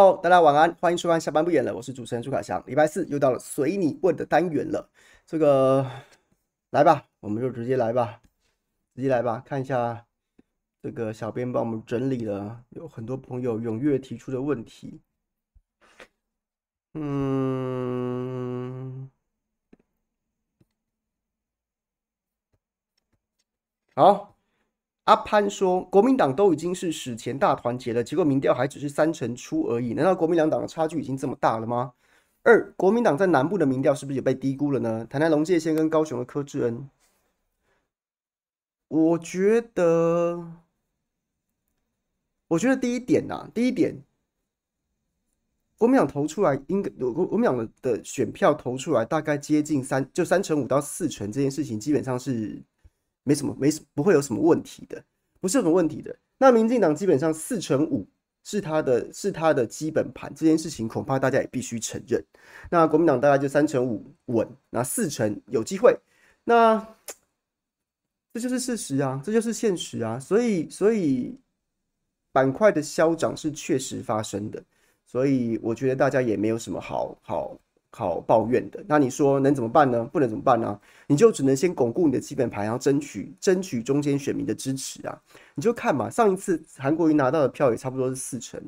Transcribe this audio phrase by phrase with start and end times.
[0.00, 2.64] Hello，大家晚安，欢迎收看下班不演了，我是主持人朱凯翔。
[2.66, 4.88] 礼拜四又到了随你问的单元了，
[5.26, 5.86] 这个
[6.70, 8.22] 来吧，我们就直接来吧，
[8.94, 10.06] 直接来吧，看一下
[10.82, 15.02] 这个小编帮我们整理了有很多朋友踊跃提出的问题。
[16.94, 19.10] 嗯，
[23.94, 24.29] 好。
[25.04, 29.94] 阿潘说：“国民党都已经是史前大团结了，结果民调还只是三成出而已。
[29.94, 31.92] 难道国民两党的差距已经这么大了吗？”
[32.42, 35.06] 二，国民党在南部的民调是不是也被低估了呢？
[35.10, 36.88] 谈谈龙介先跟高雄的柯志恩，
[38.88, 40.46] 我觉得，
[42.48, 44.02] 我觉得第一点呐、第一点，
[45.76, 52.62] 国民党投出来应该国国民党的的选票投出来大概接近三，就三成五到四成这件事情，基本上是。
[53.22, 55.02] 没什么，没什不会有什么问题的，
[55.40, 56.16] 不是有什么问题的。
[56.38, 58.06] 那民进党基本上四成五
[58.44, 62.24] 是他的，是他的基本盘，这件事情恐怕大家也必须承认。
[62.70, 65.94] 那国民党大概就三成五稳，那四成有机会，
[66.44, 66.78] 那
[68.32, 70.18] 这就是事实啊，这就是现实啊。
[70.18, 71.38] 所以，所以
[72.32, 74.62] 板块的消长是确实发生的，
[75.04, 77.58] 所以我觉得大家也没有什么好好。
[77.92, 80.04] 好抱怨的，那你说能怎么办呢？
[80.12, 80.78] 不能怎么办呢？
[81.08, 85.20] 你就只能先巩固你的基本盘，然后争取争取中间选民的支持啊！
[85.56, 88.62] 你就看嘛，上一次韩国瑜拿到的票也差不多是四成，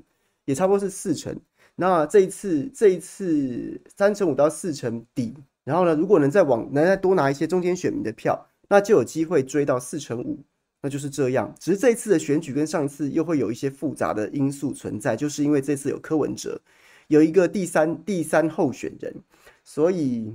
[0.45, 1.35] 也差不多是四成。
[1.77, 5.33] 那这一次这一次三成五到四成底，
[5.63, 10.41] 然后呢，如果能再往能再多拿一些中间选民的票，那就有机会追到四成五，
[10.83, 11.55] 那就是这样。
[11.61, 16.61] 只是这一次的选举跟上一次又会有一些复杂的因素存在，就是因为这次有柯文哲。
[17.09, 19.15] 有一个第三第三候选人，
[19.65, 20.35] 所以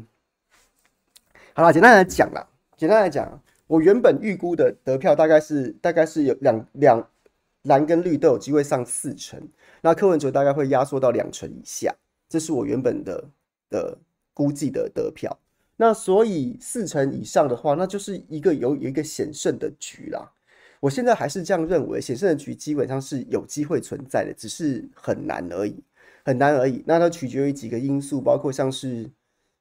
[1.53, 7.09] 好了，简单来讲啦，简单来讲，我原本预估的得票大概是大概是有两两
[7.63, 9.41] 蓝跟绿都有机会上四成，
[9.81, 11.95] 那柯文哲大概会压缩到两成以下，
[12.29, 13.25] 这是我原本的
[13.69, 13.97] 的
[14.33, 15.37] 估计的得票。
[15.79, 20.31] 那所以四成以上的话，那就是一个有有一个险胜的局啦。
[20.79, 25.83] 我现在还是这样认为，险胜的局基本上是有机会存在的，只是很难而已。
[26.27, 29.09] 很难而已，那它取决于几个因素，包括像是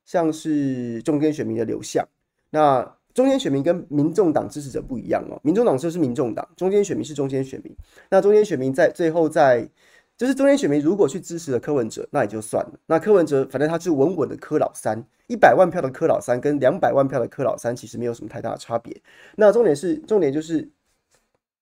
[0.04, 2.04] 像是中间选民的流向。
[2.50, 7.72] 那中间选民跟民众党支持者不一样哦，民众党就是民众党，中间选民是中间选民。
[8.10, 9.71] 那中间选民在最后在
[10.16, 12.81] 就是中间选民如果去支持了柯文哲，那也就算了。
[12.87, 19.00] 那柯文哲反正他是稳稳的柯老三，一百万票的柯老三跟两百万票的柯老三其实没有什么太大的差别。
[19.37, 20.69] 那重点是重点就是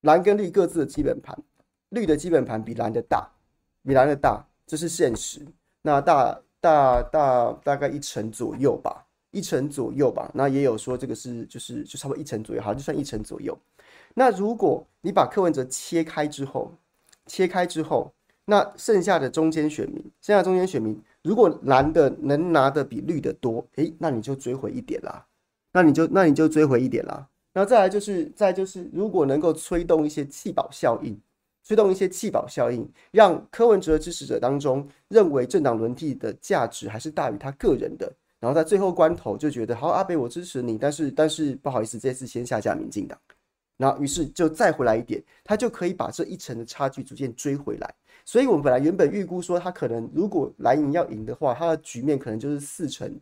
[0.00, 1.36] 蓝跟绿各自的基本盘，
[1.90, 3.32] 绿的基本盘比蓝的大，
[3.84, 4.46] 比蓝的大。
[4.66, 5.46] 这是现实，
[5.82, 10.30] 那大大大大概一成左右吧，一成左右吧。
[10.34, 13.56] 那也有说这个是就是就差不多一成左右，好像就算一成左右。
[14.14, 16.72] 那如果你把柯文哲切开之后，
[17.26, 18.12] 切开之后，
[18.46, 25.26] 那剩下的中间选民，剩下中间选民，如果蓝的能拿的比绿的多，诶，那你就追回一点啦，
[25.72, 27.28] 那你就那你就追回一点啦。
[27.52, 31.20] 然后再来就是再就是，如果能够吹动一些气保效应。
[31.66, 43.18] 推动一些弃保效应，让柯文哲支持者当中认为政党轮替的价值还是大于他个人的，然后在最后关头就觉得好，阿北我支持你，但是但是不好意思，这次先下架民进党，
[43.78, 47.94] 然后于是就再回来一点，他就可以把这一层的差距逐渐追回来。
[48.26, 53.18] 所以我们本来原本预估说他可能如果蓝营要赢的话，他的局面可能就是四成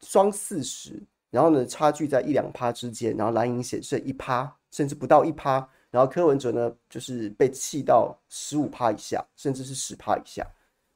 [0.00, 5.68] 双四十，然后呢差距在一两趴之间，然后蓝营险胜一趴，甚至不到一趴。
[5.92, 10.42] 然后柯文哲呢，就是被气到十五趴以下，甚至是十趴以下。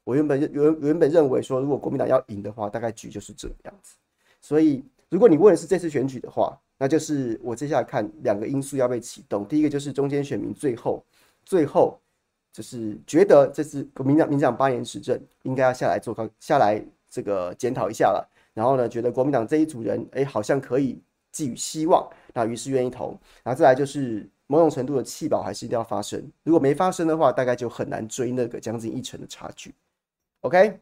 [0.03, 3.95] 我原本原原本认为说，如果国民党要赢的话，大概局就是这样子。
[4.41, 9.47] 所以，如果你问的是这次选举的话，那就是我接下来看两个因素要被启动。
[9.47, 11.05] 第一个就是中间选民最后
[11.45, 11.99] 最后
[12.51, 18.27] 就是觉得这次国民党民进党八年执政应该要下来做个下来这个检讨一下了。
[18.55, 20.99] 然后呢，觉得国民党这一组人哎好像可以
[21.31, 23.15] 寄予希望，那于是愿意投。
[23.43, 24.27] 然后再来就是。
[24.49, 29.75] 某种程度的弃保还是一定要发生，如果没发生的话，大概就很难追那个将近一成的差距。
[30.39, 30.79] OK，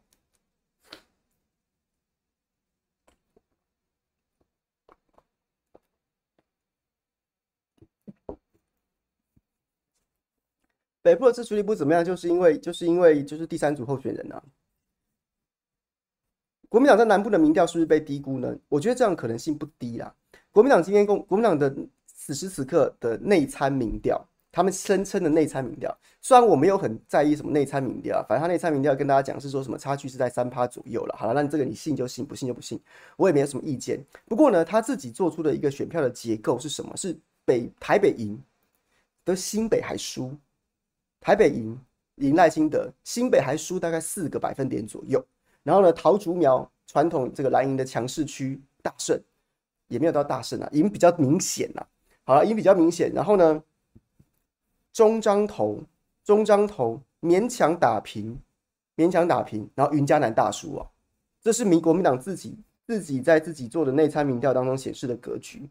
[11.02, 14.44] 北部的支持率不怎么样，就是因为就是因为就是第三组候选人啊。
[16.70, 18.56] 国民党在南部的民调是不是被低估呢？
[18.70, 20.16] 我觉得这样可能性不低啦。
[20.52, 21.76] 国民党今天公国民党的。
[22.26, 24.20] 此时此刻的内参民调，
[24.52, 31.16] 他们声称的内参民调，虽然我没有很在意什么内参民调，反正他内参民调跟大家讲是说什么差距是在三趴左右了。
[31.16, 32.82] 好了，那这个你信就信，不信就不信，
[33.16, 34.04] 我也没有什么意见。
[34.28, 36.98] 不过呢，他自己做出的一个选票的结构是什么？
[36.98, 38.42] 是北台北赢，
[39.24, 40.36] 得新北还输，
[41.22, 41.80] 台北赢，
[42.16, 45.24] 赢赖清德，新北还输大概四个百分点左右。
[45.62, 49.16] 然后呢，桃竹苗传统这个蓝营的强势区大胜，
[49.90, 51.88] 也没有到大胜啊，赢比较明显呐、啊。
[52.26, 53.12] 好了，赢比较明显。
[53.14, 53.64] 然后呢，
[54.92, 55.82] 中彰投
[56.24, 58.38] 中彰投勉强打平，
[58.98, 59.70] 勉强打平。
[59.74, 60.86] 然后云嘉南大输啊，
[61.42, 65.70] 这是民国民党自己自己在自己做的内参民调当中显示的格局。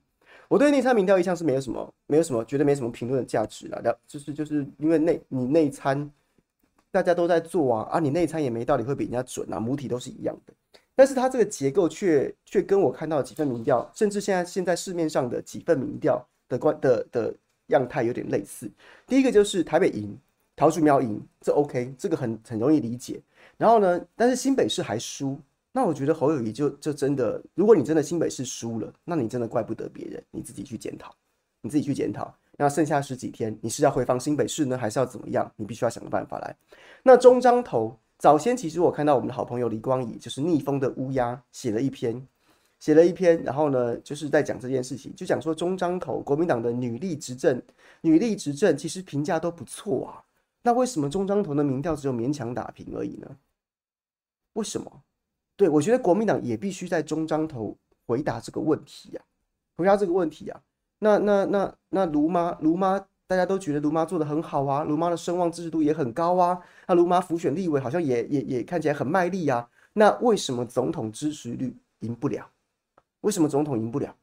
[0.49, 6.11] 我对内参民调一向是没有什么没有什么觉得没什么评论的价值了，就是就是因为内你内参。
[6.91, 7.99] 大家都在做啊啊！
[7.99, 10.55] 你内参也没道理会比人家准啊，母体都是一样的。
[10.95, 17.35] 但是它这个结构却却跟我看到的几份民调，甚至现在现在市面上的几份民调的关的的
[17.69, 18.71] 样态有点类似。
[19.07, 20.17] 第一个就是台北赢，
[20.57, 23.21] 桃竹苗赢，这 OK，这个很很容易理解。
[23.57, 25.39] 然后呢，但是新北市还输，
[25.73, 31.15] 那我觉得侯友宜就就真的，如果你真的新北市输了，那你真的怪不得别人，你自己去检讨，
[31.61, 32.35] 你自己去检讨。
[32.57, 35.51] 那剩下十几天，你是要回防新北市呢，还是要怎么样？
[35.57, 36.57] 你必须要想个办法来。
[37.03, 42.25] 那中章头早先其实我看到我们的好朋友李光仪，就是逆风的乌鸦，写了一篇，
[42.85, 47.63] 写了一篇，然后呢，就是在讲这件事情，就讲说中彰投国民党的女力执政，
[48.03, 50.21] 女力执政其实评价都不错啊。
[50.63, 53.37] 那为什么中彰投的民调只有勉强打平而已呢？
[54.53, 55.03] 为什么？
[55.57, 57.75] 对，我觉得国民党也必须在中彰投
[58.07, 59.25] 回答这个问题呀、啊，
[59.79, 60.61] 回答这个问题啊。
[60.99, 66.61] 那那那那卢妈卢妈，大家都觉得卢妈做的很好啊，卢妈的声望支持度也很高啊。
[66.87, 69.71] 那卢妈辅选立委好像也也也看起来很卖力啊。
[69.95, 72.51] 那为什么总统支持率赢不了？
[73.25, 74.15] 为什么总统赢不了？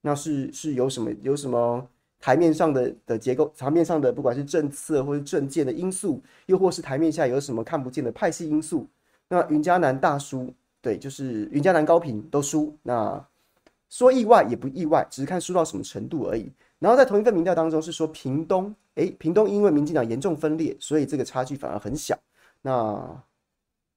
[0.00, 1.86] 那是是有什么有什么
[2.18, 8.86] 台面上的的结构，台面上的不管是政策或是政见的因素，又或是台面下有什么看不见的派系因素？
[9.28, 12.76] 那云嘉南大输，对，就是云嘉南高屏都输。
[12.82, 13.24] 那。
[13.88, 16.50] 说意外也不意外，只是看输到什么程度而已。
[16.80, 22.18] 然后在同一份民调当中是说屏东，哎，屏东因为民进党严重分裂，所以这个差距反而很小。
[22.62, 23.22] 那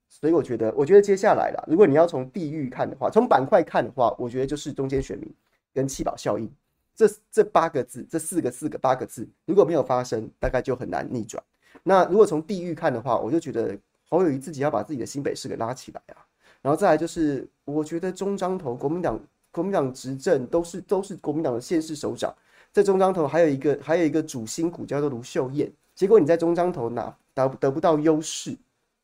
[0.10, 5.32] 所以我觉得，我觉得接下来啦，如果你要从地域看的话，从板块看的话，我觉得就是中间选民
[5.74, 6.52] 跟弃保效应
[6.96, 11.42] 这这八个字，这四个四个八个字，如果没有发生，大概就很难逆转。
[11.84, 13.78] 那如果从地域看的话，我就觉得
[14.10, 16.26] 侯友谊自己要把自己的新北市给拉起来啊。
[16.62, 19.20] 然后再来就是，我觉得中彰投国民党。
[19.52, 22.32] 国民党执政都是都是国民党的县市首长，
[22.72, 28.56] 在中彰投还有一个还有一个主心骨叫做卢秀燕，结果你在中彰投拿得得不到优势，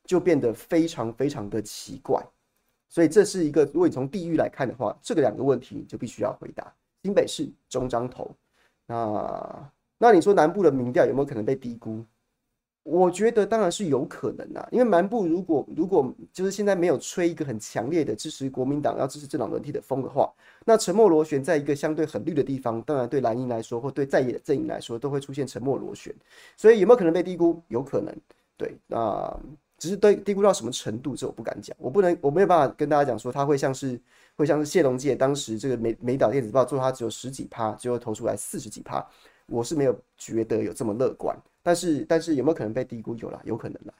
[0.05, 2.23] 就变得非常非常的奇怪，
[2.87, 6.73] 所以这是一个如果你从地域来看的话，这个两个问题你就必须要回答。
[7.03, 8.31] 新北市中彰投，
[8.87, 12.03] 那那你说南部的民调有没有可能被低估？
[12.83, 20.31] 我觉得当然是有可能啊，因为南部如果如果就是现在没有吹一个很强烈的支持国民党要支持政党轮替的风的话，
[20.63, 26.13] 那沉默螺旋在一个相对很绿的地方，当然对蓝营来说或对在野的阵营来说都会出现沉默螺旋，
[26.55, 27.59] 所以有没有可能被低估？
[27.69, 28.15] 有可能，
[28.55, 29.35] 对，那
[29.85, 34.01] 只是对低估到什么程度，这我不敢讲，我不能我没有办法跟大家讲说它会像是
[34.35, 39.07] 会像是谢龙介当时这个美美岛电子报做它只有十几趴，最后投出来四十几趴，
[39.45, 41.39] 我是没有觉得有这么乐观。
[41.61, 43.13] 但是，但是有没有可能被低估？
[43.15, 43.93] 有啦，有可能啦。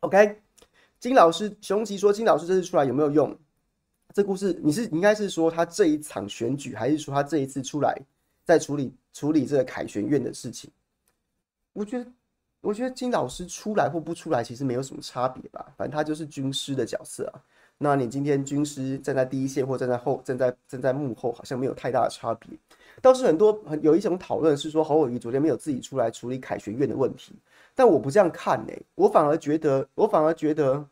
[0.00, 0.40] OK，OK，、
[0.98, 3.38] 金老师，熊吉说，金老师这次出来有没有用？
[4.16, 7.94] 这故事你是应该是说他这一场选举，还是说他这一次出来
[8.44, 10.70] 在处理处理这个凯旋院的事情？
[11.74, 12.10] 我觉得。
[12.62, 15.72] 我觉得金老师出来或不出来，其实没有什么差别吧。
[15.76, 17.38] 反正他就是军师的角色啊。
[17.76, 22.58] 那你今天军师站在第一线或站在后，站在站在幕后，好像没有太大的差别。
[23.02, 27.34] 倒是很多很有一种讨论是说，侯友宜昨天没有自己出来处理凯旋院的问题。
[27.74, 30.84] 但我不这样看呢、我反而觉得，我反而觉得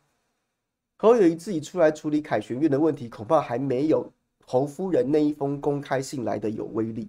[0.97, 4.09] 侯友宜自己出来处理凯旋院的问题，恐怕还没有
[4.45, 7.07] 侯夫人那一封公开信来的有威力、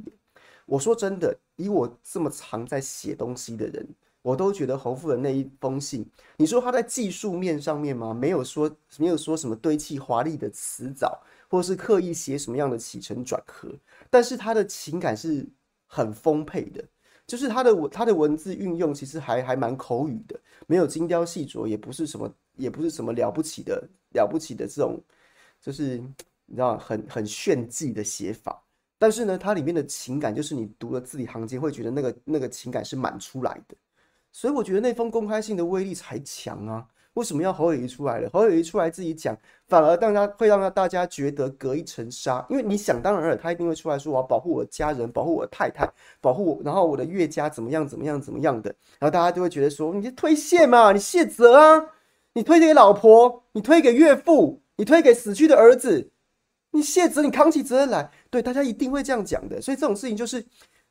[0.67, 3.87] 我说真的，以我这么常在写东西的人。
[4.23, 6.05] 我都觉得侯夫人那一封信，
[6.37, 8.13] 你说他在技术面上面吗？
[8.13, 13.73] 没有说，没有说什么堆砌华丽的词藻，或是刻意写什么样的起承转合，
[14.11, 15.47] 但是他的情感是
[15.87, 16.85] 很丰沛的，
[17.27, 25.03] 就是他的文他的文字运用其实还还蛮口语的，没有精雕细琢，也不是什么也不是什么了不起的了不起的这种，
[25.61, 25.99] 就是
[26.47, 28.63] 你知道很很炫技的写法，
[28.99, 33.77] 但是呢，它里面的情感就是你读了字里行间会觉得那个那个情感是满出来的。
[34.31, 36.87] 所以我觉得那封公开信的威力才强啊！
[37.17, 38.29] 为什么要侯友宜出来了？
[38.31, 39.37] 侯友宜出来自己讲，
[39.69, 42.45] 反而让他会让大家觉得隔一层纱。
[42.51, 48.69] 因为你想当然了，他一定会出来说我要保护我家人，保护我太太，保护我，然后我的岳家怎么样怎么样怎么样的，
[48.99, 51.87] 然后大家就会觉得说，你推卸嘛，你卸责啊，
[52.35, 56.11] 你推给老婆，你推给岳父，你推给死去的儿子，
[56.73, 58.11] 你卸责，你扛起责任来。
[58.29, 59.59] 对，大家一定会这样讲的。
[59.63, 60.45] 所以这种事情就是，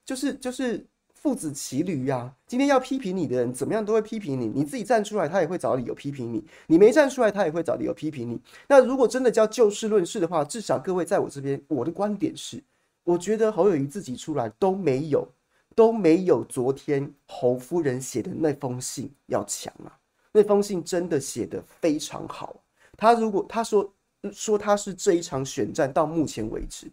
[0.04, 0.84] 就是，就是
[1.26, 2.32] 父子骑驴呀。
[2.46, 4.46] 今天要批评你的人，怎么样都会批评你。
[4.46, 8.40] 你自己站出来，他也会找理由批评你；你没站出来，他也会找理由批评你。
[8.68, 12.64] 那如果真的叫就事论事的话，至少各位在我这边，我的观点是，
[13.04, 15.28] 我觉得侯友谊自己出来都没有。
[15.74, 19.92] 都没有昨天侯夫人写的那封信要强啊！
[20.32, 22.56] 那封信真的写得非常好。
[22.96, 23.94] 他如果他说
[24.32, 26.90] 说他是这一场选战到目前为止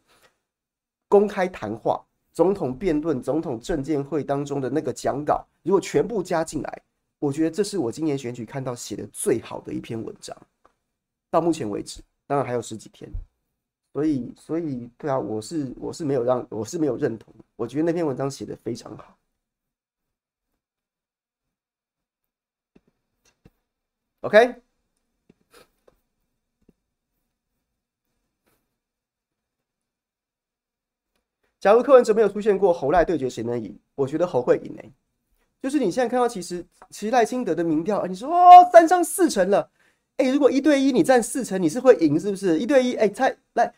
[1.08, 6.82] 公开谈话、总统辩论、总统证见会当中的那个讲稿，如果全部加进来，
[7.18, 10.36] 我觉得这是我今年选举看到写的最好的一篇文章。
[11.30, 13.10] 到目前为止，当然还有十几天。
[13.92, 19.18] 所以，所以，对啊，我是我是没有让我是没有认同，我觉得那篇文章写得非常好。
[24.22, 24.62] OK，
[31.62, 33.78] 假如柯文哲没有出现过侯赖对决，谁能赢？
[33.94, 34.92] 我觉得侯会赢诶。
[35.62, 39.70] 就是你现在看到，其实其实赖清德的民调，你说哦，三上四成了，
[40.16, 42.58] 哎，如果一对一你占四成，你是会赢是不是？
[42.58, 43.72] 一对一，哎，蔡赖。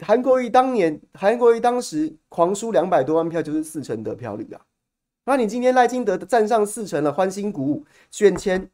[0.00, 4.60] 韩国瑜当年，韩国瑜当时狂输两百多万票，就是四成得票率啊。
[5.26, 7.86] 那你今天赖清德站上四成了，欢欣鼓舞。
[8.10, 8.68] 选前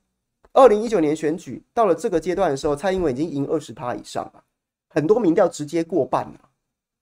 [0.54, 4.42] 二零一九年选举到了这个阶段的时候，蔡英文已经赢二十趴以上了，
[4.88, 6.49] 很多民调直接过半了，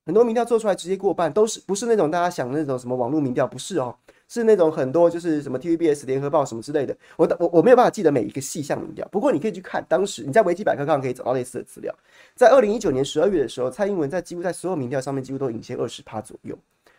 [0.09, 3.95] 很多民调做出来直接过半，都是不是那种大家想的那种什么网络民调，不是哦。
[4.27, 11.95] 是那种很多就是什么 TVBS 联合报什么之类的，我我我没有办法记得每一个细项民调，不过你可以去看，当时你在维基百科上可以找到类似的资料。
[12.35, 16.57] 在二零一九年十二月的时候，蔡英文在几乎在所有民调上面几乎都领先二十趴左右，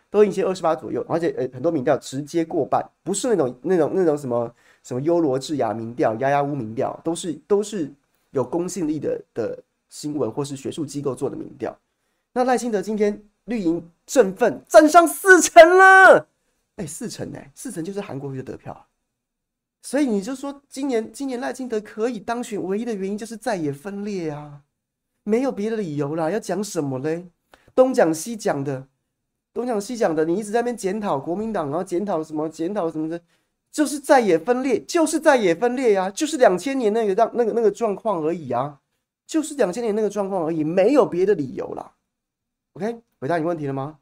[0.08, 4.52] 都领先二十趴左右，而且呃很多民调直接过半，不是那种那种那种什么
[4.84, 7.88] 什么优罗智雅民调、压压乌民调，都是都是
[8.30, 11.76] 有公信力的的新闻或是学术机构做的民调。
[12.32, 16.28] 那赖清德今天绿营振奋，站上四成了。
[16.76, 18.86] 哎，四成哎，四成就是韩国瑜的得票啊，
[19.82, 24.62] 所以你就说今年今年赖清德可以当选，唯一的原因就是在野分裂啊，
[25.24, 26.30] 没有别的理由啦。
[26.30, 27.26] 要讲什么嘞？
[27.74, 28.86] 东讲西讲的，
[29.52, 33.20] 东讲西讲的，你一直在那边检讨国民党，然后检讨什么，检讨什么的，
[33.72, 38.80] 就是在野分裂，就是在野分裂呀，啊，就是两千年那个让那个那个状况而已啊，
[39.26, 41.92] 就是两千年那个状况而已，没有别的理由啦。
[42.74, 43.98] OK，回答你问题了吗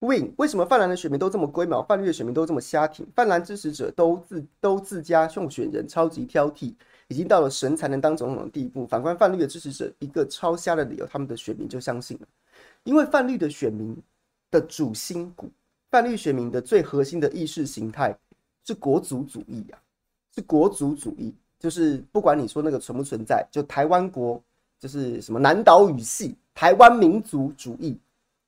[0.00, 3.06] ？Win，为什么泛蓝的选民都这么龟毛，泛绿的选民都这么瞎挺？
[3.14, 6.74] 泛蓝支持者都自都自家送选人，超级挑剔，
[7.10, 8.86] 已经到了神才能当总统的地步。
[8.86, 12.26] 反观泛绿的支持者，一个超瞎的理由，他们的选民就相信了。
[12.84, 13.94] 因为泛绿的选民
[14.50, 15.50] 的主心骨，
[15.90, 18.16] 泛绿选民的最核心的意识形态
[18.64, 19.78] 是国族主义啊，
[20.34, 24.40] 是国族主义，就是不管你说那个存不存在，就台湾国，
[24.78, 27.98] 就是什么南岛语系，台湾民族主义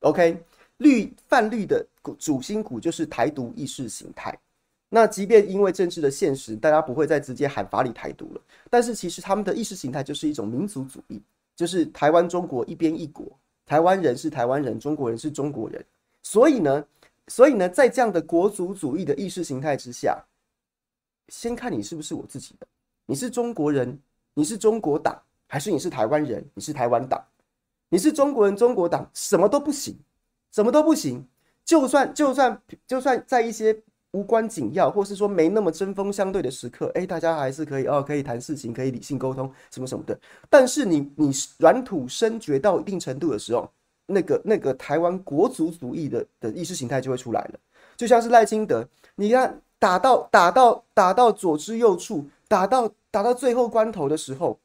[0.00, 0.42] ，OK。
[0.78, 1.86] 绿泛绿的
[2.18, 4.36] 主心骨就是台独意识形态。
[4.94, 11.18] 那即便因为政治的现实，大家不会再直接喊法理台独了，但是其实他们的意识形态就是一种民族主义，
[11.56, 13.26] 就是台湾中国一边一国，
[13.64, 15.82] 台湾人是台湾人，中国人是中国人。
[16.22, 16.84] 所以呢，
[17.28, 20.22] 所以呢，在这样的国族主义的意识形态之下，
[21.28, 22.66] 先看你是不是我自己的，
[23.06, 23.98] 你是中国人，
[24.34, 27.18] 你是中国党，还是你是台湾人，你是台湾党，
[27.88, 29.98] 你是中国人，中国党，什么都不行。
[30.54, 31.26] 什么都不行，
[31.64, 33.74] 就算就算就算在一些
[34.12, 40.18] 无关紧要，或是说没那么针锋相对的时刻，哎，大家还是可以哦，可以谈事情，可以理性沟通，什么什么的。
[40.48, 43.68] 但是你你软土深掘到一定程度的时候，
[44.06, 47.58] 那个那个台湾国族主义的的意识形态就会出来了。
[47.96, 54.58] 就像是赖清德，你看打到打到打到左支右絀，打到打到最后关头的时候，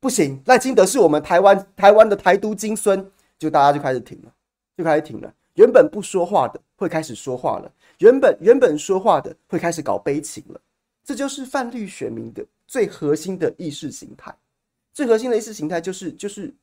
[0.00, 4.32] 不行，赖清德是我们台湾台湾的台独金孙，就大家就开始停了。
[4.76, 7.70] 就开始停了，原本不说话的会开始说话了，
[8.00, 10.60] 原本原本说话的会开始搞悲情了，
[11.04, 14.34] 这就是泛绿选民的最核心的意识形态，
[14.92, 16.54] 最核心的意识形态就是就是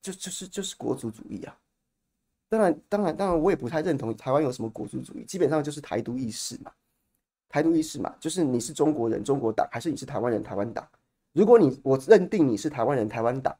[0.00, 1.56] 就就是就是国族主义啊！
[2.48, 6.72] 当然当然当然，我也不太认同台湾有什么国族主义，基本上就是台独意识嘛，
[7.48, 10.88] 台独意识嘛，就是你是中国人，中国党，还是你是台湾人，台湾党？
[11.32, 13.54] 如果你我认定你是台湾人，台湾党。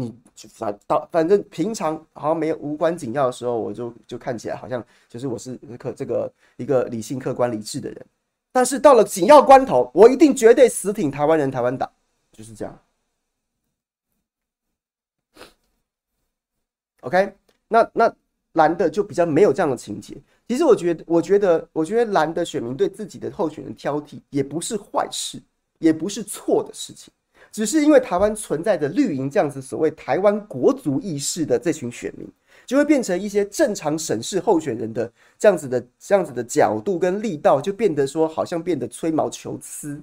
[0.00, 0.14] 你
[0.48, 8.06] 反到反正平常好像没有无关紧要的时候，我就就看起来好像就是我是可这个一个理性、客观、理智的人。
[8.52, 11.90] 但是到了紧要关头，我一定绝对死挺台湾人、台湾党，
[12.30, 12.78] 就是这样。
[17.00, 17.34] OK，
[17.66, 18.14] 那那
[18.52, 20.16] 蓝的就比较没有这样的情节。
[20.46, 25.42] 其实我觉得，我觉得，我觉得蓝的选民对自己的候选人挑剔也不是坏事，
[25.78, 27.12] 也不是错的事情。
[27.50, 32.28] 只是因为台湾存在着绿营这样子所谓台湾国族意识的这群选民，
[32.66, 40.00] 就会变成一些正常审视候选人的这样子的这样子的角度跟力道，就变得说好像变得吹毛求疵。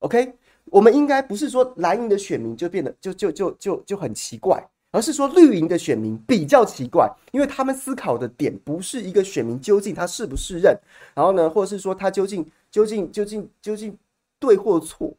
[0.00, 0.34] OK，
[0.66, 10.76] 我们应该不是说蓝营的选民就变得就就就就就很奇怪，而是说绿营的选民比较奇怪，因为他们思考的点不是一个选民究竟他是不是认，
[11.14, 13.96] 然后呢，或者是说他究竟究竟究竟究竟
[14.38, 15.14] 对或错。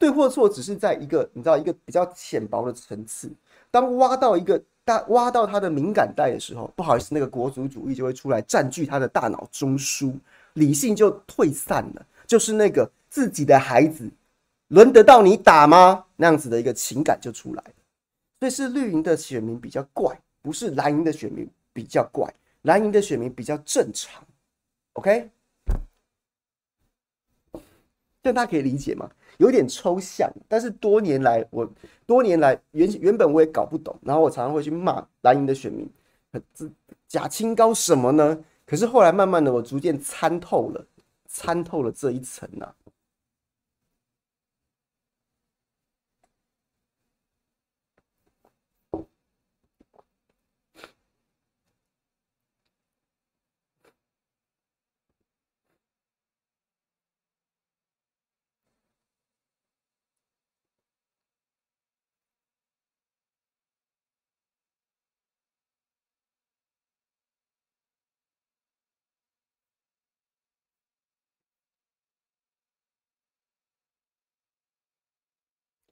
[0.00, 3.30] 对或错，只是在一个你知道一个比较浅薄的层次。
[3.70, 10.18] 当挖到一个大挖到他的敏感带的时候，不好意思，那个国族主义就会出来占据他的大脑中枢，
[10.54, 12.06] 理性就退散了。
[12.26, 14.10] 就是那个自己的孩子
[14.68, 16.06] 轮得到你打吗？
[16.16, 17.62] 那样子的一个情感就出来。
[18.38, 22.32] 所以是绿营的选民比较怪，不是蓝营的选民比较怪。
[22.62, 24.24] 蓝营的选民比较正常。
[24.94, 25.28] OK，
[28.22, 29.10] 这大家可以理解吗？
[29.40, 31.66] 有点抽象，但是多年来我
[32.06, 35.88] 多年来原原本我也搞不懂，然后我常常会去骂蓝营的选民，
[36.54, 36.68] 这
[37.08, 38.38] 假清高什么呢？
[38.66, 40.86] 可是后来慢慢的我逐渐参透了，
[41.26, 42.74] 参透了这一层呐、啊。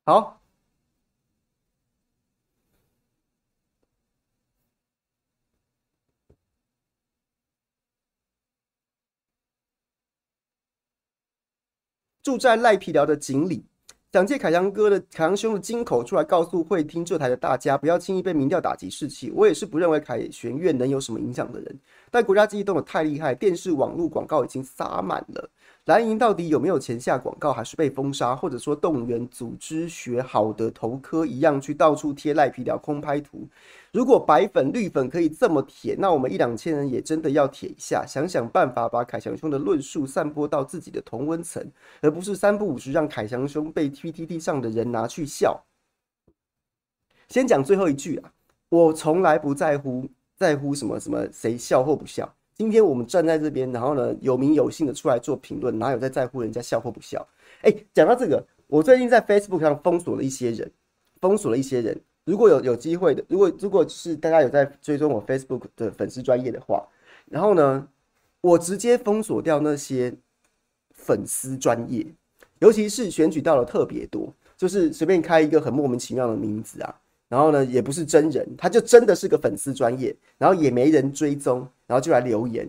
[0.08, 0.40] 好，
[12.22, 13.62] 住在赖皮寮的锦鲤，
[14.10, 19.30] 想借凯翔哥的凯翔兄的金口出来告诉会听这台的大家，不要轻易被民调打击士气。
[19.32, 21.78] 我也是不认为凯旋院能有什么影响的人，
[22.10, 25.50] 但国家机器动得太厉害，电视网络广告已经撒满了。
[25.88, 33.48] 蓝营到底有没有钱下广告，还是被封杀，或者说动员组织学好的头科一样去到处贴赖皮寮空拍图？
[33.90, 41.66] 如果白粉绿粉可以这么铁，那我们一两千人也真的要铁一下，想想办法把凯翔兄的论述散播到自己的同温层，
[42.02, 45.64] 而不是三不五时让凯翔兄被 TPTT 上的人拿去笑。
[47.30, 48.30] 先讲最后一句啊，
[48.68, 52.34] 我从来不在乎在乎什么什么谁笑或不笑。
[52.58, 57.24] 今天我们站在这边，然后呢，有名有姓的出来做评论，哪有在在乎人家笑或不笑？
[57.62, 60.68] 哎，讲到这个，我最近在 Facebook 上封锁了一些人，
[61.20, 61.96] 封锁了一些人。
[62.24, 66.84] 如果有有机会的，如果如果是大家有在追踪我 Facebook 的粉丝专业的话，
[67.26, 67.86] 然后呢，
[68.40, 70.12] 我直接封锁掉那些
[70.90, 72.04] 粉丝专业，
[72.58, 77.00] 尤其是选举到了特别多，就是随便开一个很莫名其妙的名字啊。
[77.28, 82.66] 然后呢，也不是真人，他就真的是个粉丝专业，然后也没人追踪，然后就来留言，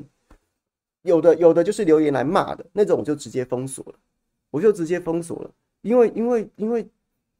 [1.03, 3.93] 有的有的就是留言来骂的那种，我就直接封锁了，
[4.51, 6.87] 我就直接封锁了，因为因为因为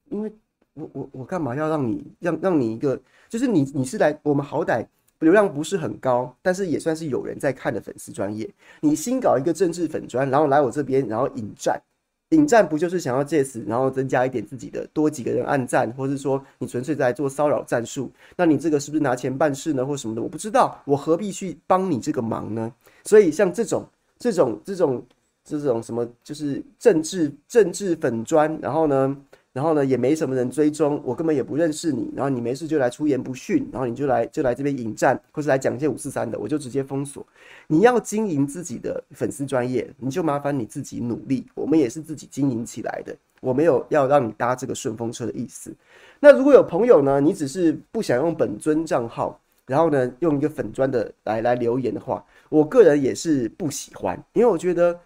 [0.10, 0.32] 因为
[0.76, 4.86] 我我我干嘛要让你让让你一个，就是你你是来我们好歹
[5.20, 11.82] 流量不是很高，但是也算是有人在看的粉丝专业，你新搞一个政治粉专，然后来我这边，然后引战。
[12.30, 18.12] 引战不就是想要借此，然后增加一点自己的多几个人暗赞，或是说你纯粹在做骚扰战术？
[18.36, 20.22] 那你这个是不是拿钱办事呢，或什么的？
[20.22, 22.72] 我不知道，我何必去帮你这个忙呢？
[23.04, 23.86] 所以像这种、
[24.20, 25.04] 这种、这种、
[25.44, 29.18] 这种什么，就是政治政治粉砖，然后呢？
[29.52, 32.12] 然后呢，也没什么人追踪，我根本也不认识你。
[32.16, 37.26] 然后你没事就来出言不逊，然后你就来就来这边引战，或是来讲一些五四三的，我就直接封锁。
[37.68, 41.48] 你要经营自己的粉丝专业，你就麻烦你自己努力。
[41.56, 45.76] 我们也是自己经营起来的，我没有要让你搭这个顺风车的意思。
[46.20, 55.00] 那如果有朋友呢，你只是不想用本尊账号，然后呢，用一个粉专的来来留言的话，我个人也是不喜欢，因为我觉得。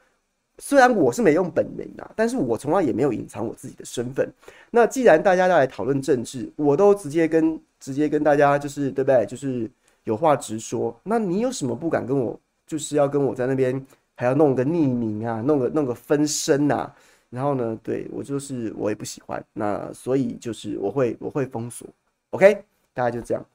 [0.60, 4.32] 虽然我是没用本名啊，但是我从来也没有隐藏我自己的身份。
[4.72, 9.26] 那既然大家要来讨论政治，我都直接跟直接跟大家就是对不对？
[9.26, 9.70] 就是
[10.04, 10.96] 有话直说。
[11.04, 12.40] 那你有什么不敢跟我？
[12.66, 13.86] 就是要跟我在那边
[14.16, 16.90] 还要弄个匿名啊，弄个弄个分身呐？
[17.30, 19.44] 然后呢，对我就是我也不喜欢。
[19.54, 21.88] 那所以就是我会我会封锁
[22.30, 22.64] ，OK，
[22.94, 23.46] 大家就这样。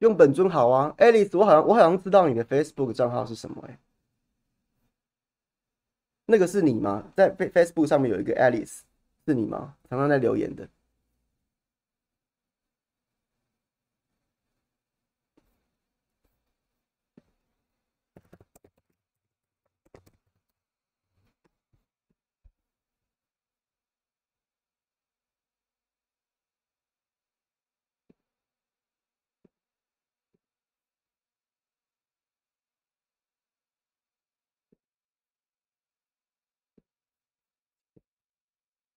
[0.00, 3.78] 用本尊好啊，Alice，我好像我好像知道你的 Facebook 账号是什么哎、
[6.26, 7.04] 那个是你吗？
[7.14, 8.80] 在 Facebook 上面有一个 Alice，
[9.26, 9.76] 是你吗？
[9.88, 10.68] 常常在留言的。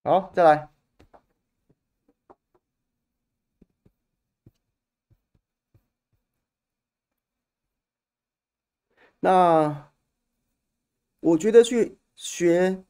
[0.04, 0.70] 好，再来。
[9.22, 9.92] 那
[11.22, 12.84] 我觉得去学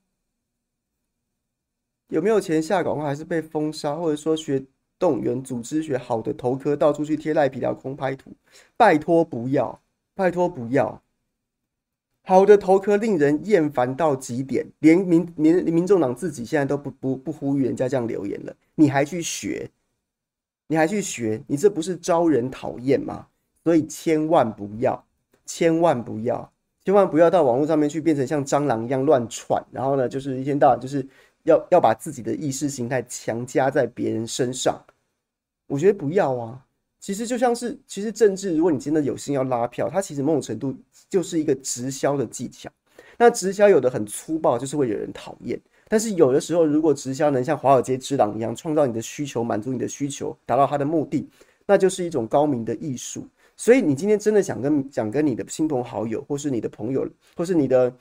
[2.08, 4.65] 有没有钱下广告，还是被封杀，或者说学
[4.97, 8.36] 动员组织学好的头科到处去贴赖皮条空拍图，
[8.76, 9.84] 拜托不要，
[10.15, 11.03] 拜托不要。
[12.26, 19.70] 好的头壳令人厌烦到极点，连民民民众党自己现在都不不不呼吁人家这样留言了，你还去学，
[20.68, 23.28] 你还去学，你这不是招人讨厌吗？
[23.62, 25.06] 所以千万不要，
[25.46, 26.50] 千万不要，
[26.86, 31.06] 千万不要到网络上面去变成像蟑螂一样乱窜，然后呢，就是一天到晚就是
[31.44, 34.82] 要要把自己的意识形态强加在别人身上，
[35.68, 36.66] 我觉得不要啊。
[37.04, 40.74] 其实就像是，其实政治，如果你真的有心要拉票，它其实某种程度
[41.10, 42.70] 就是一个直销的技巧。
[43.18, 45.60] 那直销有的很粗暴，就是会惹人讨厌。
[45.89, 51.28] 但是有的时候，如果直销能像华尔街之狼一样，创造你的需求，满足你的需求，达到它的目的，
[51.66, 53.28] 那就是一种高明的艺术。
[53.58, 57.94] 所以你今天真的想跟想跟你的亲朋好友，或是你的朋友，或是你的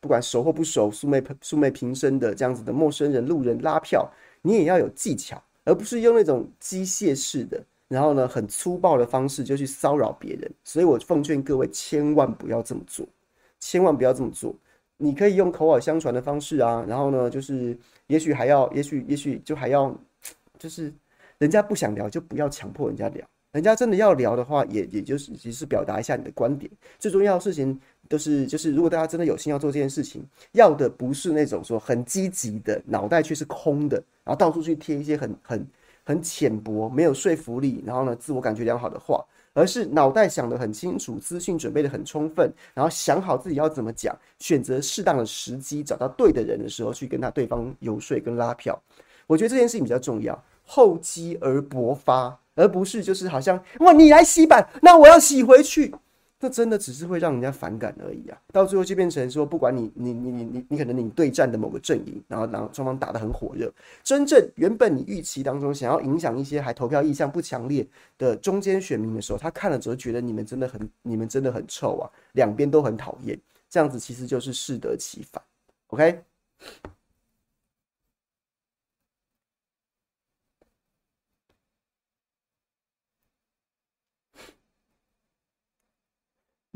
[0.00, 4.10] 不管熟或不熟、素昧素昧平生的这样子的陌生人、路人拉票，
[4.42, 7.64] 你也要有技巧，而不是用那种机械式的。
[7.88, 13.06] 然后呢，很粗暴的方式就去骚扰别人，所以我奉劝各位千万不要这么做，
[13.58, 14.54] 千万不要这么做。
[14.98, 17.74] 你可以用口耳相传的方式啊，然后呢，就是
[18.08, 19.96] 也许还要，也许也许就还要，
[20.58, 20.92] 就是
[21.38, 26.70] 人家不想聊就不要强迫人家聊，人家真的要聊的话，也也就是只是表达一下你的观点。
[26.98, 30.22] 最重要的事情都是，就是如果大家真的有心要做这件事情，
[30.52, 35.66] 要的不是那种说很积极的，脑袋却是空的，然后到处去贴一些很很。
[36.08, 48.82] 很浅薄，没有说服力，然后呢，自我感觉良好的话，而是脑袋想得很清楚，资讯准备得很充分，然后想好自己要怎么讲，选择适当的时机，找到对的人的时候，去跟他对方游说跟拉票。
[49.26, 55.94] 我觉得这件事情比较重要，厚积而薄发，而不是就是好像哇，你来洗版，那我要洗回去。
[56.40, 58.40] 这真的只是会让人家反感而已啊！
[58.52, 63.72] 到最后就变成说，不管你你你你你你可能你对战的某个阵营，然后然后双方打得很火热，
[64.04, 67.84] 真正原本你预期当中想要影响一些还投票意向不强烈
[68.16, 73.36] 的中间选民的时候，他看了之后觉得你们真的很你们真的很臭啊，两边都很讨厌，
[73.68, 75.42] 这样子其实就是适得其反。
[75.88, 76.22] OK。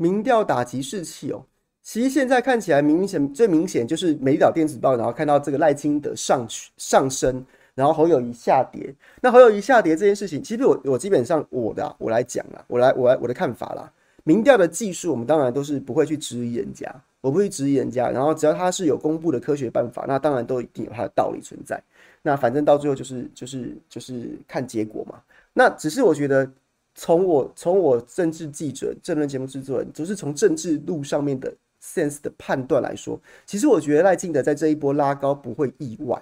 [0.03, 1.45] 民调打击士气哦，
[1.81, 8.93] 其实现在看起来明显最明显就是《美岛电子报》，然后看到这个赖清德上去上升，然后侯友宜下跌。
[9.21, 13.89] 那侯友宜下跌这件事情，其实我我基本上我的、啊、我来讲啦，我来我来我的看法啦。
[14.25, 18.09] 民调的技术，我们当然都是不会去质疑人家，我不会去质疑人家。
[18.09, 21.81] 然后只要他是有公布的科学办法，那当然都一定有他的道理存在。
[22.21, 25.21] 那反正到最后就是就是就是看结果嘛。
[25.53, 26.51] 那只是我觉得。
[26.95, 36.21] 从我从我政治记者、政论节目制作人，就是从政治路上面的 sense 的判断来说，其实我觉得赖清德在这一波拉高不会意外，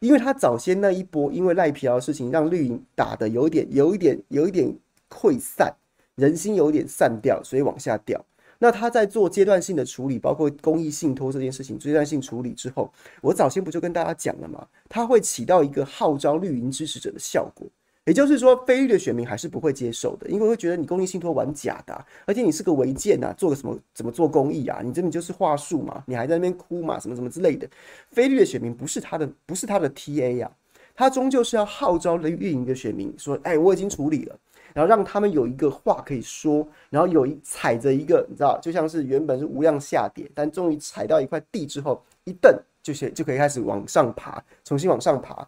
[0.00, 4.74] 因为他早先那一波因为赖皮的事情让绿营打得有一点、有一点、有一点
[5.08, 5.74] 溃散，
[6.16, 8.24] 人心有点散掉，所以往下掉。
[8.58, 14.64] 那他在做阶段性的处理，包括公益信托这件事情阶段性处理之后，我早先不就跟大家讲了吗？
[14.88, 17.66] 他会起到一个号召绿营支持者的效果。
[18.04, 24.80] 也就是说，非绿的选民还是不会接受的，因为会觉得你公益信托玩假的，而且你是个违建呐，做个什么怎么做公益啊？
[24.82, 27.68] 你这边就是话术嘛，你还在那边哭嘛，什么什么之类的。
[28.10, 30.50] 非绿的选民不是他的，不是他的 TA 呀，
[30.96, 34.36] 他终究是要号召了运营的选民说，哎，我已经处理了，
[34.74, 45.46] 然后让他们有一个话可以说，然后有一踩着一个，你知道，就像是原本是无量下跌，但终于踩到一块地之后，一蹬就就可以开始往上爬，重新往上爬。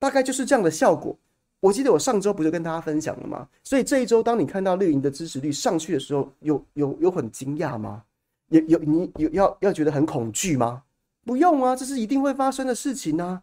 [0.00, 1.16] 大概就是这样的效果。
[1.62, 3.48] 我记得我上周不就跟大家分享了吗？
[3.62, 8.02] 所以这一周，当你看到绿营的支持率上去的时候，有有有很惊讶吗？
[8.48, 10.82] 有有你有要要觉得很恐惧吗？
[11.24, 13.40] 不用啊，这是一定会发生的事情啊，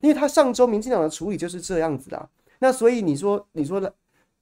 [0.00, 2.30] 因为他上周民进党的处理就是这样子的。
[2.60, 3.92] 那所以你说你说赖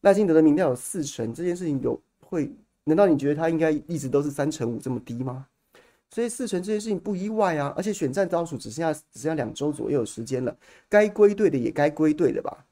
[0.03, 2.49] 赖清德的民调有四成，这件事情有会？
[2.85, 5.45] 难道你觉得他应该一直都是三成五这么低吗？
[6.11, 10.57] 所以四成这件事情不意外啊，而且选战倒数只剩下只剩下两周左右的时间了，
[10.89, 12.65] 该归队的也该归队了吧？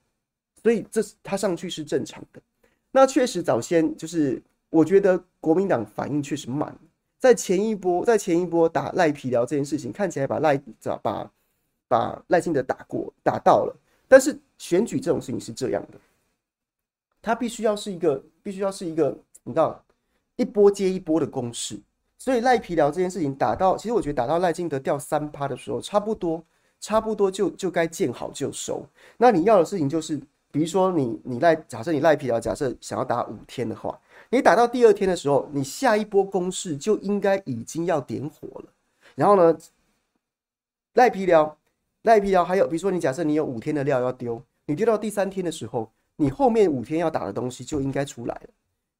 [0.66, 2.42] 所以这他上去是正常的。
[2.90, 6.76] 那确实早先就是，我觉得国民党反应确实慢，
[7.20, 11.31] 在前一波，在前一波打赖皮聊这件事情，看起来把赖把把
[11.87, 13.76] 把赖清德打过打到了。
[14.09, 16.00] 但是选举这种事情是这样的，
[17.22, 19.81] 他必须要是一个必须要是一个你知道
[20.35, 21.79] 一波接一波的攻势。
[22.18, 26.42] 所以赖皮聊这件事情打到，其实我觉得打到赖清德掉三趴的时候，差不多
[26.81, 28.85] 差不多就就该见好就收。
[29.16, 30.20] 那你要的事情就是。
[30.57, 38.64] 比如说你你赖，假设你赖皮寮，假设想要打五天的话，你打到第二天的时候，你下一波攻势就应该已经要点火了。
[39.14, 39.55] 然后呢，
[40.95, 41.55] 赖皮寮
[42.05, 48.49] 赖皮寮还有，比如说你假设你有五天的料要丢，你丢到第三天的时候，你后面五天要打的东西就应该出来了。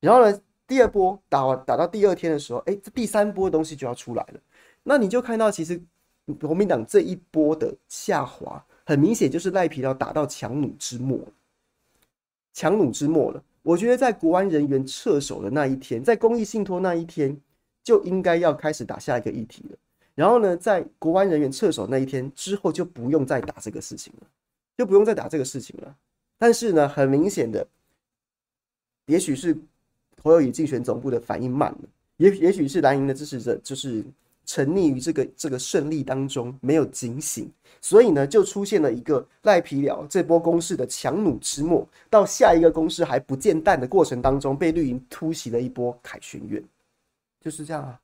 [0.01, 4.41] 然后呢，第二波打完打到第二天的时候，哎，这第三波的东西就要出来了。
[4.83, 5.81] 那你就看到其实
[6.39, 11.19] 国民党这一波的下滑，很明显就是赖皮寮打到强弩之末。
[12.57, 17.39] 强弩之末了，我觉得在国安人员撤守的那一天，在公益信托那一天，
[17.85, 19.77] 就应该要开始打下一个议题了。
[20.15, 24.27] 然后呢，在国安人员撤守那一天之后，就不用再打这个事情了，
[24.75, 25.95] 就不用再打这个事情了。
[26.39, 27.69] 但是呢，很明显的，
[29.05, 29.55] 也许是
[30.23, 34.03] 侯友宜竞选总部的反应慢了，也也许是蓝营的支持者就是。
[34.47, 37.51] 沉溺于这个这个胜利当中，没有警醒，
[37.83, 46.63] 所以呢，就出现了一个赖皮了这波攻势的强弩之末，到下一个攻势还不见弹的过程当中，被绿营突袭了一波凯旋院，
[47.41, 48.01] 就是这样啊，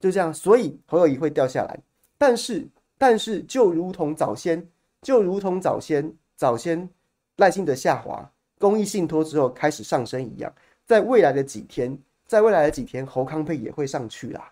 [0.00, 1.78] 就这样，所以侯友谊会掉下来，
[2.16, 4.66] 但是但是就如同早先，
[5.02, 6.88] 就如同早先早先
[7.36, 8.26] 赖清德下滑，
[8.58, 10.50] 公益信托之后开始上升一样，
[10.86, 11.96] 在未来的几天，
[12.26, 14.50] 在未来的几天，侯康配也会上去啦。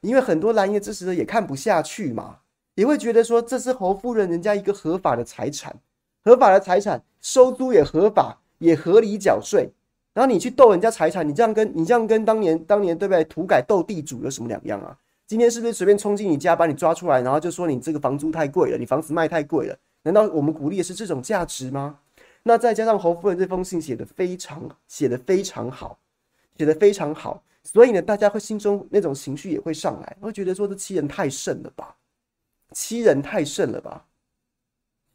[0.00, 2.38] 因为很多蓝营支持者也看不下去嘛，
[2.74, 5.74] 也会觉得说，这是侯夫人人家一个合法的财产，
[6.24, 9.70] 合法的财产收租也合法，也合理缴税。
[10.14, 13.22] 然后你去斗人家财产，你这样跟你这样跟当年当年对不对？
[13.24, 14.96] 土改斗地主有什么两样啊？
[15.26, 19.76] 今天是不是随便冲进你家把你抓出来，然后就说你这个房租太贵了，你房子卖太贵了？
[20.02, 21.98] 难道我们鼓励的是这种价值吗？
[22.44, 25.98] 那再加上侯夫人这封信写的非常写的非常好，
[26.56, 27.42] 写的非常好。
[27.70, 31.94] 所以呢，大家会心中那种情绪也会上来，会觉得说这欺人太甚了吧，
[32.72, 34.06] 欺人太甚了吧，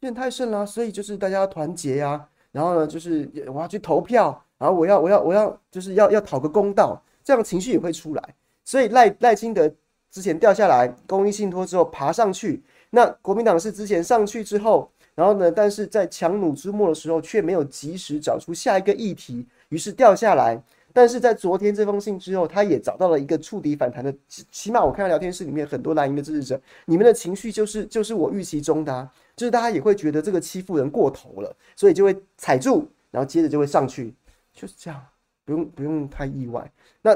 [0.00, 0.64] 欺人太甚了。
[0.64, 8.34] 所以就是大家要团结呀、然后呢，就是我要去投票，然后我要我要我要就是要要讨个公道，这样情绪也会出来。
[8.64, 9.68] 所以赖赖清德
[10.12, 20.62] 之前掉下来，公益信托之后爬上去，那国民党是之前上去之后，然后呢，但是在强弩之末的时候却没有及时找出下一个议题，于是掉下来。
[20.94, 34.14] 但是在昨天这封信之后，他也找到了一个触底反弹的，起码我看到聊天室里面很多蓝营的支持者，你们的情绪就是就是我预期中的，啊，就是大家也会觉得这个欺负人过头了，所以就会踩住，然后接着就会上去，
[34.52, 35.04] 就是这样，
[35.44, 36.72] 不用不用太意外。
[37.02, 37.12] 那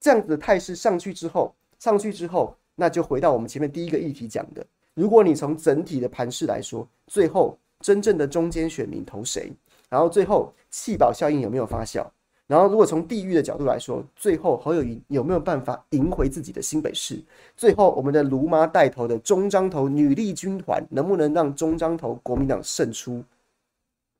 [0.00, 9.52] 这样子的态势上去之后，上去之后，那就回到我们前面第一个议题讲的，如果你从整体的盘势来说，最后真正的中间选民投谁，
[9.90, 12.06] 然后最后弃保效应有没有发酵？
[12.48, 17.22] 然后，如果从地域的角度来说，最后侯友宜有没有办法赢回自己的新北市？
[17.54, 23.22] 最后，我们的卢妈带头的中彰投女力军团能不能让中彰投国民党胜出，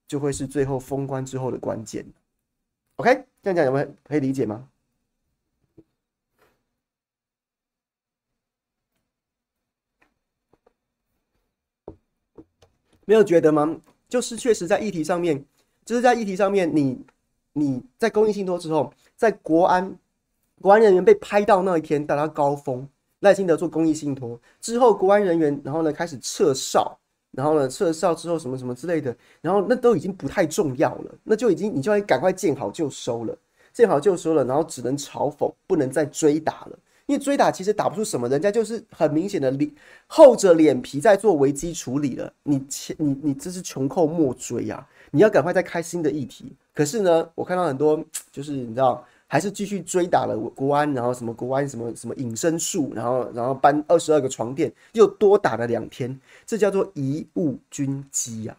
[0.07, 2.05] 就会是最后封关之后的关键。
[2.97, 4.69] OK，这样讲有没有可以理解吗？
[13.07, 13.81] 没有觉得吗？
[14.07, 15.43] 就是确实在议题上面，
[15.87, 17.07] 就是在议题上面你。
[17.53, 19.99] 你在公益信托之后，在国安
[20.61, 22.89] 国安人员被拍到那一天，达到高峰。
[23.21, 26.97] 赖清德做公益信托之后，国安人员然后呢开始撤哨，
[27.33, 33.37] 然后呢撤哨之后什么什么之类的，然后那都已经不太重要了，那就已经你就要赶快见好就收了，
[33.73, 39.69] 见好就收了，然后只能嘲讽，不能再追打了，因为追打其实打不出什么，人家就是很明显的脸
[40.07, 46.53] 厚着脸皮在做危机处理了，你前你你这是穷寇莫追啊，你要赶快再开新的议题。
[46.75, 58.57] 可是呢，我看到很多就是你知道还是继续追打了国安，然后什么国安什么什么隐身术，然后然后搬二十二个床垫，又多打了两天，这叫做贻误军机呀。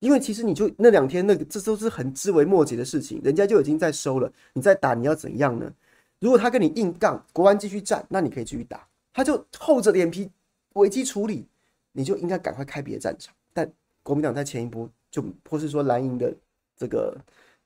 [0.00, 5.72] 因为其实你就那两天那个，这都是很枝微末节的事情，人家就已经在收了，你再打你要怎样呢？
[6.20, 10.30] 如果他跟你硬杠，国安继续战，那你可以继续打，他就厚着脸皮
[10.74, 11.46] 危机处理，
[11.92, 13.34] 你就应该赶快开别的战场。
[13.54, 13.70] 但
[14.02, 16.34] 国民党在前一波就，或是说蓝营的
[16.76, 17.16] 这个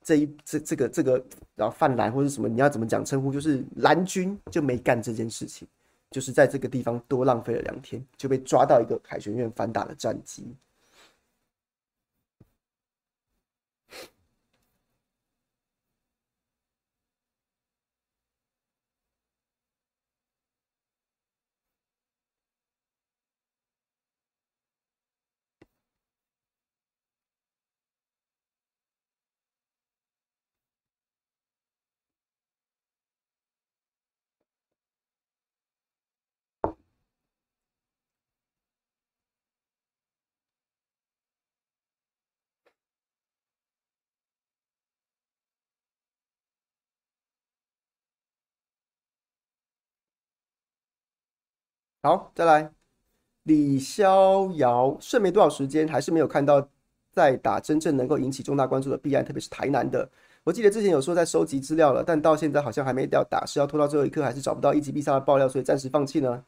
[0.01, 1.21] 这一这这个这个，
[1.53, 3.29] 然后泛蓝或者什么，你要怎么讲称呼？
[3.29, 5.67] 就是蓝军就没干这件事情，
[6.11, 10.45] 就是在这个地方多浪费了两天，就被抓到一个凯旋院反打的战机。
[52.03, 52.71] 好，再来，
[53.43, 56.67] 李逍遥剩没多少时间，还是没有看到
[57.11, 60.09] 在打真正能够引起重大关注的弊案，特别是台南的。
[60.43, 66.43] 我记得之前有说在收集资料了，但到现在好像还没掉打，是要拖到最后一刻，还是找不到一级必杀的爆料，所以暂时放弃呢？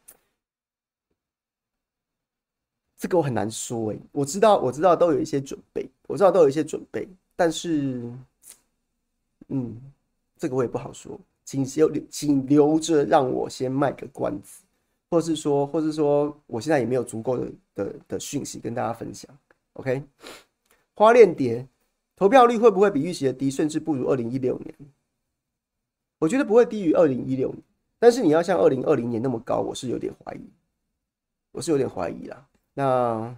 [2.98, 8.12] 这个我很难说诶、我知道，我知道都有一些准备，我知道都有一些准备，但是，
[9.50, 9.80] 嗯，
[10.38, 14.63] 这个我也不好说，请留请留着让我先卖个关子。
[15.14, 19.30] 或是说，或是说，我现在也没有足够的的的讯息跟大家分享。
[19.74, 20.02] OK，
[20.96, 21.68] 花链蝶
[22.16, 24.74] 投票率会不会比预期的低，甚至不如二零一六年？
[26.18, 27.62] 我觉得不会低于二零一六年，
[28.00, 30.50] 但是你要像二零二零年那么高，我是有点怀疑，
[31.52, 32.48] 我是有点怀疑啦。
[32.74, 33.38] 那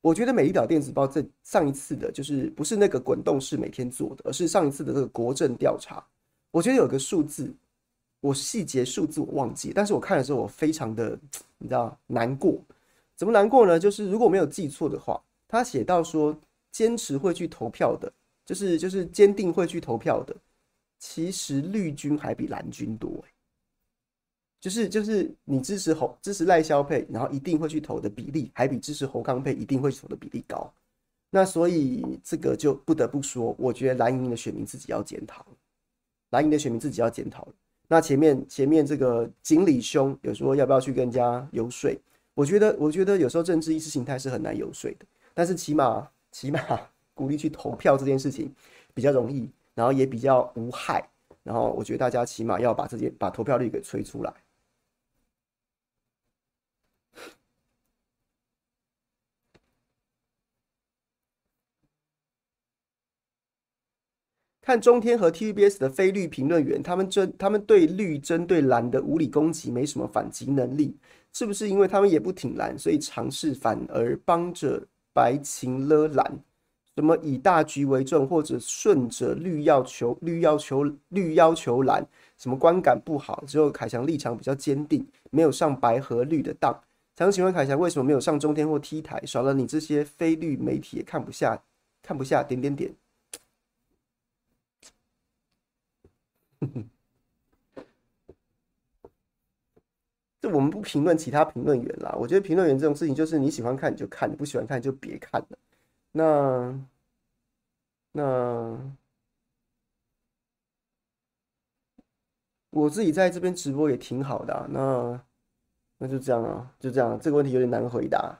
[0.00, 6.06] 我觉得美丽岛电子报这上一次的就是不是那个滚动式每天做的，而是上一次的这个国政调查，
[6.52, 7.52] 我觉得有个数字。
[8.24, 11.10] 我细节数字我忘记，但是我看的时候我非常的，
[11.58, 12.58] 你知道难过，
[13.14, 13.78] 怎么难过呢？
[13.78, 16.34] 就是如果没有记错的话，他写到说
[16.72, 18.10] 坚持会去投票的，
[18.46, 20.34] 就是就是坚定会去投票的，
[20.98, 23.22] 其实绿军还比蓝军多，
[24.58, 30.72] 就是就是你支持侯支持赖萧配，然后一定会去投的比例，还比支持侯康配一定会投的比例高。
[31.28, 35.44] 那所以这个就不得不说，我觉得蓝营的选民自己要检讨，
[36.30, 37.46] 蓝营的选民自己要检讨。
[37.86, 41.90] 那前面前面这个锦鲤兄有说要不要去跟人家游说？
[42.34, 46.60] 我觉得我觉得有时候政治意识形态是很难游说的，但是起码起码
[47.14, 48.52] 鼓励去投票这件事情
[48.92, 51.08] 比较容易，然后也比较无害，
[51.42, 54.34] 然后我觉得大家起码要把这件把投票率给吹出来。
[64.66, 70.96] 看中天和 TVBS 的非绿评论员，他们针他们对绿针对蓝的无理攻击没什么反击能力，
[71.34, 76.40] 是不是因为他们也不挺蓝，所以尝试反而帮着白情勒蓝？
[76.96, 82.02] 什么以大局为重，或者顺着绿要求绿要求绿要求蓝？
[82.38, 83.44] 什么观感不好？
[83.46, 86.74] 只有凯翔立场比较坚定，没有上白和绿的当。
[87.18, 89.20] 想请问凯翔，为什么没有上中天或 T 台？
[89.26, 91.62] 少了你这些非绿媒体也看不下，
[92.02, 92.90] 看不下点点点。
[100.40, 102.14] 这我们不评论其他评论员啦。
[102.18, 105.58] 我觉得评论员这种事情，就是你喜欢看你就看，你不喜欢看就别看了。
[106.12, 106.78] 那
[108.12, 108.78] 那
[112.70, 114.66] 我自己在这边直播也挺好的。
[114.70, 115.20] 那
[115.98, 117.18] 那就这样啊，就这样。
[117.18, 118.38] 这个问题有点难回答，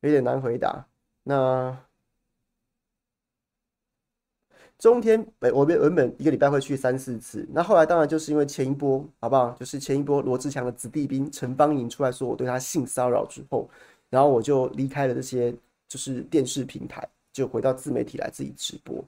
[0.00, 0.86] 有点难回答。
[1.22, 1.78] 那。
[4.84, 9.50] 中天，我原本一个礼拜会去三四次，那后来当然就是因为前一波，好不好？
[9.58, 13.66] 就是前一波罗志强的子弟兵陈芳莹出来说我对他性骚扰之后，
[14.10, 15.50] 然后我就离开了这些
[15.88, 19.02] 就是电视平台，就回到自媒体来自己直播。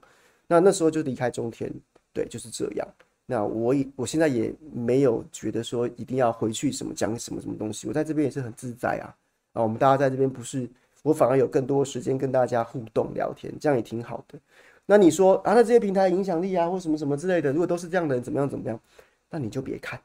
[0.47, 1.71] 那那时候就离开中天，
[2.15, 2.89] 对，就是这样。
[3.27, 9.13] 那我也我现在也没有觉得说一定要回去什么讲什么什么东西，我在这边也是很自在啊。
[9.53, 10.67] 啊，我们大家在这边不是，
[11.03, 14.39] 我反而有更多时间跟大家互动聊天，这样也挺好的。
[14.87, 18.81] 那你说啊，那这些平台影响力啊，或什么什么之类的，如果都是这样的人，怎么样怎么样？
[19.29, 20.01] 那你就别看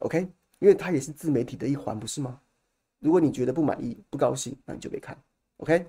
[0.00, 0.28] ，OK？
[0.58, 2.40] 因为它也是自媒体的一环，不是吗？
[3.00, 5.16] 如果你觉得不满意、不高兴，那你就别看
[5.58, 5.86] ，OK？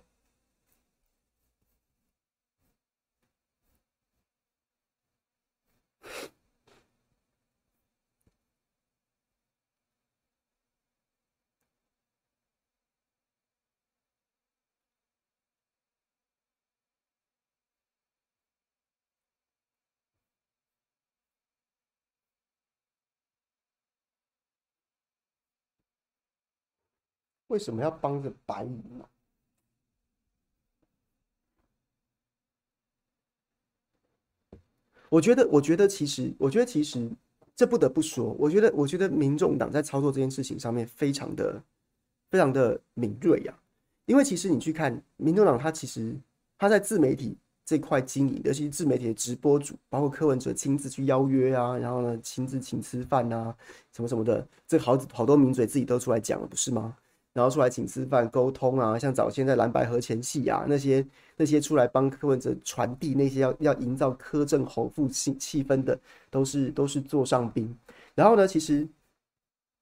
[27.47, 29.05] 为什么要帮着白银呢？
[35.09, 37.09] 我觉得，我觉得其实，我觉得其实，
[37.55, 41.63] 这不得不说，我觉得，我觉得民众党在操作这件事情上面非常的、
[42.29, 43.57] 非常的敏锐呀。
[44.05, 46.13] 因为其实你去看民众党，他其实
[46.57, 53.55] 他在自媒体这块经营，尤其是自媒体的直播主，包括柯文哲亲自去邀约啊，然后呢亲自请吃饭啊，
[53.93, 56.97] 什么什么的，这好好多名嘴自己都出来讲了，不是吗？
[57.37, 65.95] 然后出来请吃饭沟通啊，像早先在蓝白合前夕啊，那些那些出来帮柯文哲传递那些要要营造柯正侯父气气氛的，
[66.31, 67.77] 都是都是座上宾。
[68.15, 68.87] 然后呢，其实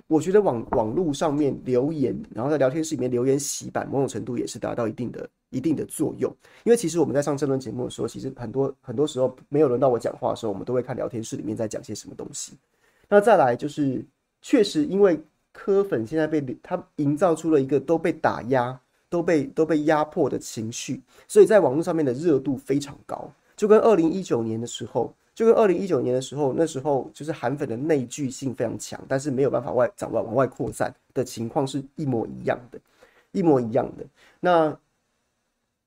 [0.08, 6.30] 我觉得网网络上面留言，然后在聊天室里面留言洗版，某种程度也是达到一定的一定的作用。
[6.66, 12.58] 因为其实我们在上这轮节目的时候，其实很多很多时候没有轮到我讲话的时候，我们都会看聊天室里面在讲些什么东西。
[13.08, 14.06] 那再来就是
[14.42, 15.18] 确实因为。
[15.58, 18.78] 柯粉现在被他营造出了一个都被打压、
[19.10, 32.78] 都被都被压迫的情绪，所以在网络上面的热度非常高，就跟二零一九年的时候，就跟二零一九年的时候，那时候就是韩粉的内聚性非常强，但是没有办法外往外往外扩散的情况是一模一样的，
[33.32, 34.06] 一模一样的。
[34.42, 34.78] 那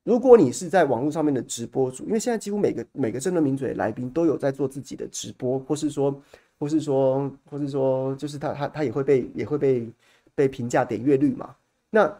[0.04, 6.18] 如果你是在网络上面的直播主，因为现在几乎每个每个争论名嘴的来宾都有在做自己的直播，或是说。
[6.58, 9.88] 或是说，或是说，就是他他他也会被也会被
[10.34, 11.54] 被评价点阅率嘛？
[11.90, 12.12] 那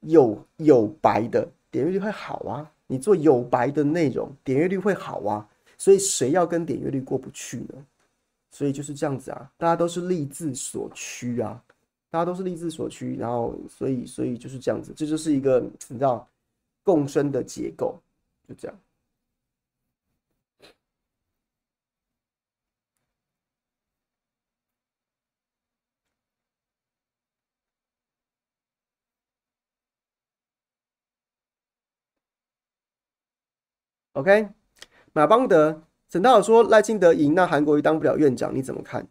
[0.00, 5.48] 有有白的点阅率会好啊，你做有白的内容，点阅率会好啊。
[5.78, 7.74] 所以谁要跟点阅率过不去呢？
[8.50, 11.62] 所以就是这样子啊，大家都是利字所趋啊，
[12.08, 16.26] 大家都是利字所趋，然后所以所以就是这样子，这就是一个你知道
[16.82, 17.94] 共生的结构，
[18.48, 18.78] 就这样。
[34.16, 34.48] OK，
[35.12, 39.06] 马邦德、沈大佬说赖清德赢，那韩国瑜当不了院长，你怎么看？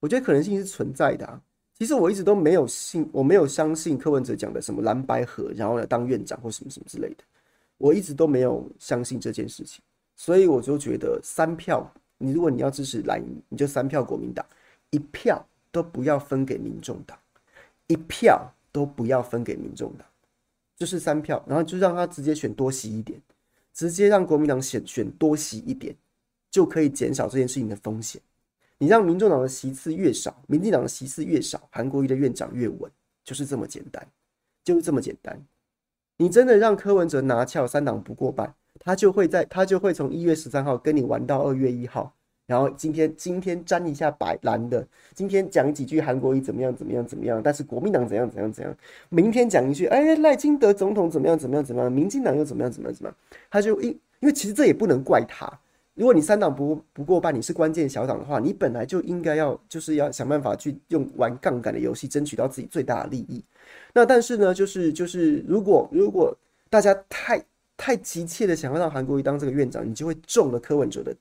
[0.00, 1.40] 我觉得可能性是存在的啊。
[1.74, 7.22] 其实我一直都没有信，我没有相信柯文哲讲的什么蓝白合，然后呢当院长或什么什么之类的，
[7.76, 9.80] 我一直都没有相信这件事情。
[10.16, 14.44] 所以我就觉得三票，你如果你要支持蓝营，你就三票国民党，
[14.90, 17.16] 一票都不要分给民众党，
[17.86, 20.04] 一票都不要分给民众党，
[20.76, 23.20] 就是三票，然后就让他直接选多席一点。
[23.72, 25.94] 直接让国民党选选多席一点，
[26.50, 28.20] 就可以减少这件事情的风险。
[28.78, 32.90] 你让民众党的席次越少，民进党的席次越少，韩国瑜的院长越稳，
[33.24, 34.06] 就是这么简单，
[34.62, 35.44] 就是这么简单。
[36.16, 42.14] 你真的让柯文哲拿翘三党不过半，他就会在他就会从一月十三号跟你玩到二月一号。
[42.48, 44.84] 然后今天今天沾一下白蓝的，
[45.14, 48.74] 今天讲几句韩国瑜怎么样怎么样怎么样，但是国民党怎样怎样怎样，
[49.10, 53.16] 明天讲一句，哎，赖清德总统怎么样怎么样怎么样，民进党又怎么样怎么样怎么样，
[53.50, 53.90] 他就因
[54.20, 55.46] 因为其实这也不能怪他，
[55.92, 63.44] 如果你三党不不过半，你是关键小党的话，你本来就应该要就是要想办法去用玩杠杆的游戏争取到自己最大的利益。
[63.92, 66.34] 那但是呢，就是就是如果如果
[66.70, 67.44] 大家太
[67.76, 71.14] 太急切的想要让韩国瑜当这个院长，你就会中了柯文哲的。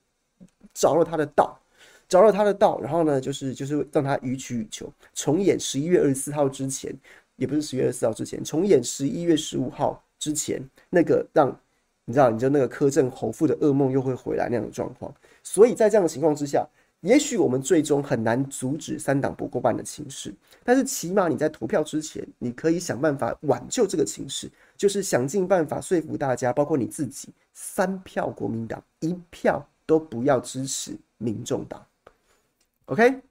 [0.77, 1.59] 着了他的道，
[2.07, 6.95] 着了他的道，然后呢，就是就是让他予取予求，重演十一月二十四号之前，
[7.35, 10.61] 也不是十月二十四号之前，重演十一月十五号之前
[10.91, 11.49] 那个让
[12.05, 15.11] 你知道，你就那个柯正侯父的噩梦又会回来那样的状况。
[15.41, 16.63] 所以在这样的情况之下，
[17.01, 20.31] 也许我们最终很难阻止三党不过半的情势，
[20.63, 24.47] 但是起码你在投票之前，你可以想办法挽救这个情势，
[24.77, 29.67] 就是想尽办法说服大家，包括你自己，三票国民党，一票。
[29.87, 31.83] 都不要支持民众党
[32.85, 33.23] ，OK？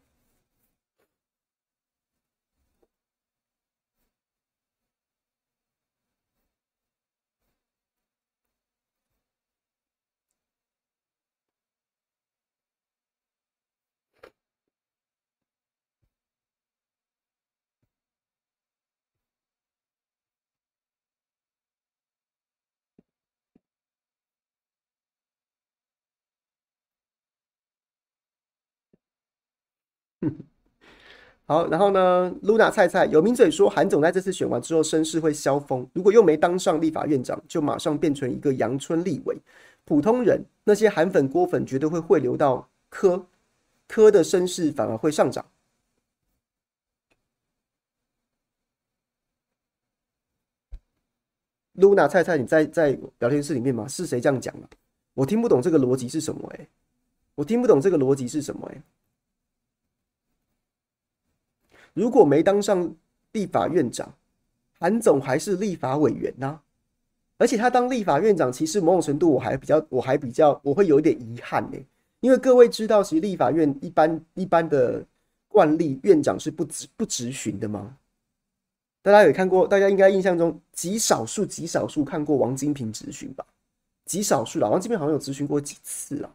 [31.49, 39.37] 好，然后呢，Luna 菜菜有名嘴说，韩总在这次选完之后声势会消风，如果又没当上立法院长，就马上变成一个阳春立委。
[39.85, 43.24] 普通人那些韩粉郭粉绝对会汇流到柯，
[43.87, 45.47] 柯的声势反而会上涨。
[51.77, 53.87] Luna 菜菜，你在在聊天室里面吗？
[53.87, 54.68] 是谁这样讲的？
[55.14, 56.53] 我听不懂这个逻辑是什么？
[56.59, 56.66] 哎，
[57.37, 58.68] 我听不懂这个逻辑是什么？
[58.74, 58.83] 哎。
[61.97, 62.94] 如果没当上
[63.32, 64.12] 立法院长，
[64.78, 66.61] 韩总还是立法委员呢、
[67.38, 71.78] 而且他当立法院长，其实某种程度我还比较，我还比较，我会有一点遗憾呢。
[72.20, 75.03] 因为各位知道，其实立法院一般一般的
[75.49, 77.97] 惯例，院长是不质不执询的吗？
[79.01, 79.66] 大家有看过？
[79.66, 83.42] 大家应该印象中极少数极少数看过王金平质询吧？
[84.05, 86.30] 极少数了，王金平好像有质询过几次了。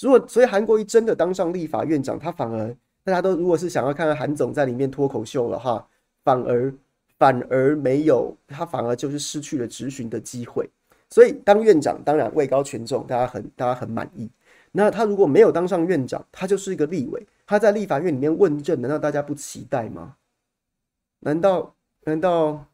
[0.00, 2.74] 如果所以韩国瑜真的当上立法院长，他反而
[3.04, 5.86] 大家都如果是想要看看韩总在里面脱口秀的话，
[6.24, 6.72] 反而。
[7.18, 10.68] 反而没有，他反而就是失去了质询的机会。
[11.08, 14.28] 所以当院长当然位高权重，大家很大家很满意。
[14.72, 20.16] 那他如果没有当上院长，他就是一个立委，他在立法院里面问政，难道大家不期待吗？
[21.20, 21.72] 难道
[22.02, 22.66] 难道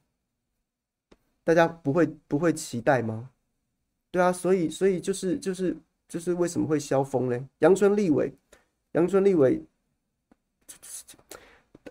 [1.44, 3.28] 大家不会不会期待吗？
[4.10, 5.76] 对啊，所以所以就是就是
[6.08, 7.48] 就是为什么会消风呢？
[7.58, 8.32] 阳春立委，
[8.92, 9.62] 阳春立委。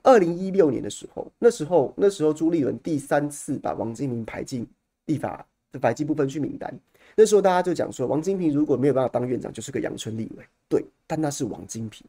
[0.04, 4.66] 二零一六年的时候，那时候那时候朱立伦第三次把王金平排进
[5.06, 6.74] 立法的百计不分区名单。
[7.16, 10.46] 那时候大家就讲说，王金平如果没有办法当院长，就是个阳春立委。
[10.70, 12.06] 对，但那是王金平，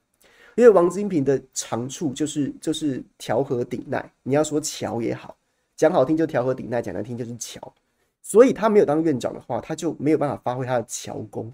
[0.55, 4.13] 因为王金平的长处就是就是调和顶耐。
[4.23, 5.35] 你要说桥也好，
[5.75, 7.73] 讲好听就调和顶耐，讲难听就是桥。
[8.21, 11.51] 所以他没有当院长的话，他就没有办法发挥他的桥功。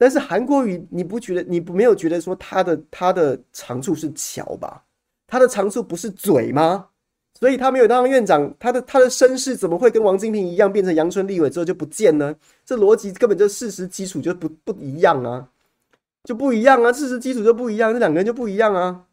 [0.00, 4.82] 但是韩国瑜，你不觉得你不没有觉得说他的他的长处是桥吧？
[5.26, 6.86] 他的长处不是嘴吗？
[7.38, 12.34] 所以他没有当院长，他的他的身世怎么会跟王金平一样变成阳春立委之后就不见呢？
[12.64, 15.50] 这逻辑根本就事实基础就不不一样啊，
[16.24, 19.04] 就不一样啊，事实基础就不一样，这两个人就不一样啊。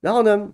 [0.00, 0.50] 然后呢，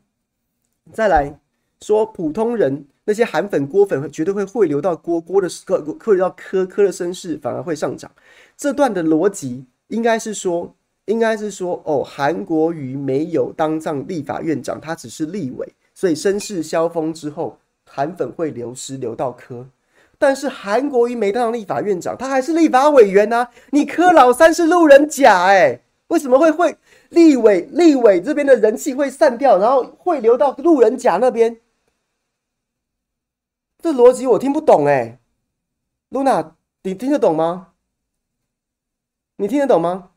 [0.94, 1.38] 再来
[1.80, 8.10] 说普通人那些韩粉郭粉绝对会汇流到郭郭的柯汇流到柯柯的身世反而会上涨，
[8.56, 10.74] 这段的逻辑应该是说。
[11.08, 17.56] 应该是说，哦，韩国瑜没有当上立法院长，他只是立委，所以身世消风之后，
[17.86, 19.66] 韩粉会流失流到柯。
[20.18, 23.48] 但是韩国瑜没当上立法院长，他还是立法委员啊。
[23.70, 26.76] 你柯老三是路人甲，哎，为什么会会
[27.08, 31.56] 立委立委这边的人气会散掉，然后会流到路人甲那边？
[33.80, 35.20] 这逻辑我听不懂哎
[36.10, 36.52] ，Luna，
[36.82, 37.68] 你听得懂吗？
[39.36, 40.10] 你听得懂吗？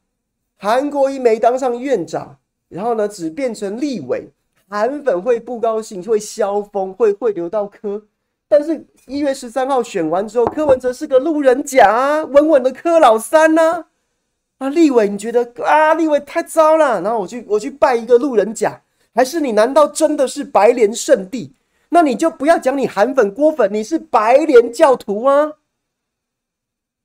[0.58, 2.38] 韩国瑜没当上院长，
[2.70, 4.30] 然后呢，只变成立委，
[4.68, 8.08] 韩粉会不高兴，会消风，会会流到柯。
[8.48, 13.86] 但是，一月十三号选完之后，柯文哲是个路人甲啊，稳稳的柯老三呢。
[14.58, 17.00] 啊，立委，你觉得啊，立委太糟了。
[17.02, 18.82] 然后我去，我去拜一个路人甲，
[19.14, 19.52] 还是你？
[19.52, 21.54] 难道真的是白莲圣地？
[21.94, 25.58] 那你就不要讲你韩粉郭粉，你是白莲教徒啊？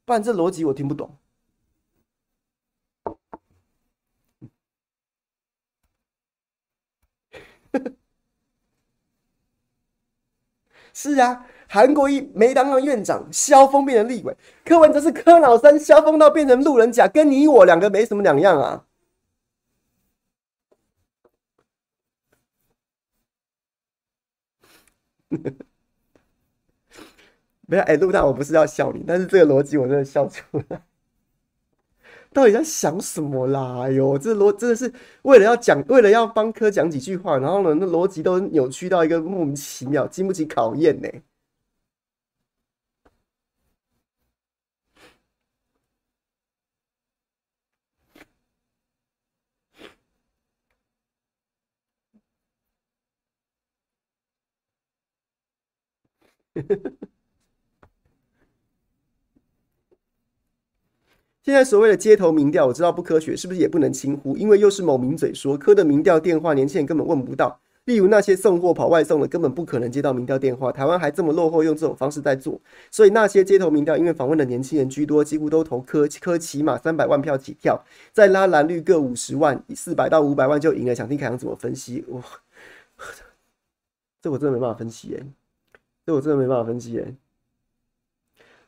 [0.04, 1.16] 不然这逻辑我听不懂。
[10.94, 14.32] 是啊，韩国一没当上院长，萧峰变成立委；
[14.64, 18.85] 柯文哲是柯老三，萧峰到变成路人甲，跟你我两个没什么两样啊。
[27.68, 30.82] 没有，哎，陆大，我不是要笑你，但是这个逻辑我真的笑出来。
[32.32, 33.82] 到底在想什么啦？
[33.82, 41.08] 哎呦，这逻真的是为了要讲，为了要帮科讲几句话，然后呢，那逻辑都扭曲到一个莫名其妙，经不起考验呢。
[61.42, 64.36] 现在所谓的街头民调，我知道不科学，是不是也不能轻忽？
[64.36, 67.60] 因为又是某名嘴说，科的民调电话年轻人根本问不到。
[67.84, 70.72] 例如那些送货跑外送的，根本不可能接到民调电话。
[70.72, 77.80] 台湾还这么落后，用这种方式在做，所以那些街头民调，因为访问的年轻人居多，几乎都投科科起码三百万票起跳，
[78.12, 80.92] 再拉蓝绿各五十万，四百到五百万就赢了。
[80.92, 82.04] 想听凯阳怎么分析？
[82.08, 82.20] 我，
[84.20, 85.24] 这我真的没办法分析耶，
[86.06, 87.14] 这我真的没办法分析耶，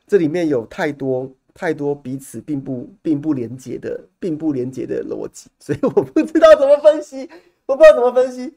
[0.05, 1.33] 这里面有太多。
[1.51, 7.29] 太多彼此并不并不连接的，并不连接的逻辑，所以我不知道怎么分析，
[7.65, 8.55] 我不知道怎么分析，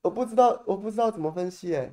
[0.00, 1.74] 我不知道，我不知道怎么分析。
[1.74, 1.92] 哎，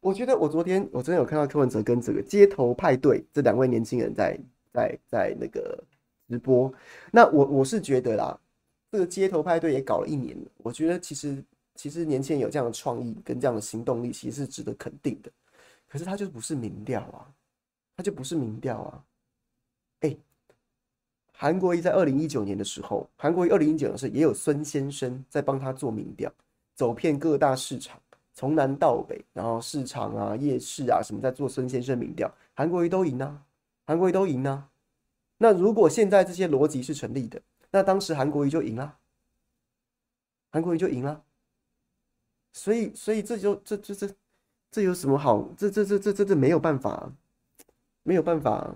[0.00, 4.38] 我觉得我昨天我真的有看到柯文哲跟这个街头派对这两位年轻人在
[4.72, 5.82] 在在那个
[6.28, 6.72] 直播。
[7.10, 8.40] 那我我是觉得啦，
[8.90, 11.44] 这个街头派对也搞了一年了，我觉得其实
[11.82, 15.28] 其实年轻人有这样的创意跟这样的行动力，其实是值得肯定的。
[15.88, 17.26] 可是他就不是民调啊。
[17.96, 19.04] 他就不是民调啊！
[20.00, 20.18] 哎、欸，
[21.32, 26.32] 韩国瑜在二零一九年的时候，韩国瑜二零一九年的时候也有孙先生在帮他做民调，
[26.74, 28.00] 走遍各大市场，
[28.32, 33.44] 从南到北，然后市场啊、夜市啊什么，在做孙先生民调，韩国瑜都赢啊，
[33.86, 34.70] 韩国瑜都赢啊。
[35.36, 38.96] 那如果现在这些逻辑是成立的，那当时韩国瑜就赢了，
[40.50, 41.22] 韩国瑜就赢了。
[42.52, 44.10] 所以，所以这就这这这
[44.70, 45.48] 这有什么好？
[45.56, 47.10] 这这这这这这没有办法，
[48.02, 48.74] 没有办法。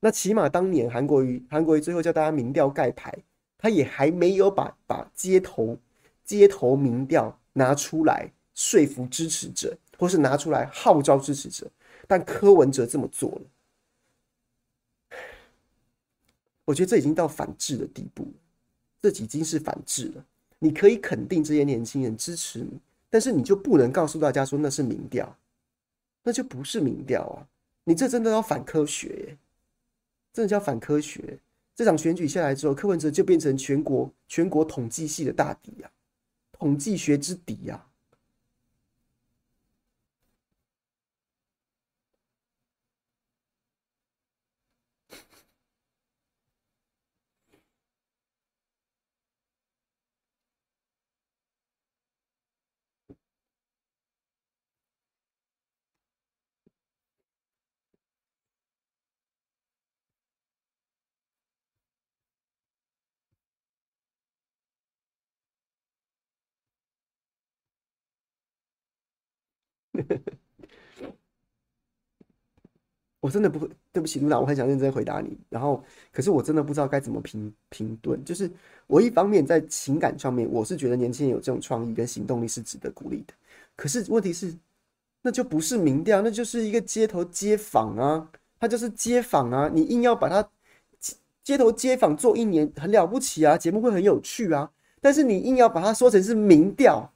[0.00, 3.12] 那起码当年韩国瑜，韩国瑜最后叫大家民调盖牌，
[3.56, 5.78] 他也还没有把把街头
[6.24, 11.70] 街头民调拿出来说服支持者，或是拿出来号召支持者。
[12.06, 15.18] 但柯文哲这么做了，
[16.66, 18.26] 我觉得这已经到反制的地步，
[19.00, 20.24] 这已经是反制了。
[20.58, 22.78] 你可以肯定这些年轻人支持你。
[23.14, 25.38] 但是你就不能告诉大家说那是民调，
[26.24, 27.46] 那就不是民调啊！
[27.84, 29.38] 你这真的要反科学耶，
[30.32, 31.38] 真的叫反科学。
[31.76, 35.92] 这场选举下来之后，柯文哲就变成全国全国统计系的大敌啊，
[36.50, 37.86] 统计学之敌啊。
[73.20, 75.34] 我真的不会，对不起，路长，我很想认真回答你。
[75.48, 75.82] 然后，
[76.12, 78.22] 可是我真的不知道该怎么评评论。
[78.22, 78.50] 就是
[78.86, 83.32] 我一方面在情感上面，我是觉得年轻人有这种创意跟行动力是值得鼓励的。
[83.76, 84.54] 可是问题是，
[85.22, 88.28] 那就不是民调，那就是一个街头街访啊，
[88.60, 89.70] 他就是街访啊。
[89.72, 90.46] 你硬要把它
[91.42, 94.70] 街头街访做一年，很了不起啊，节目会很有趣啊。
[95.00, 97.10] 但是你硬要把它说成是民调。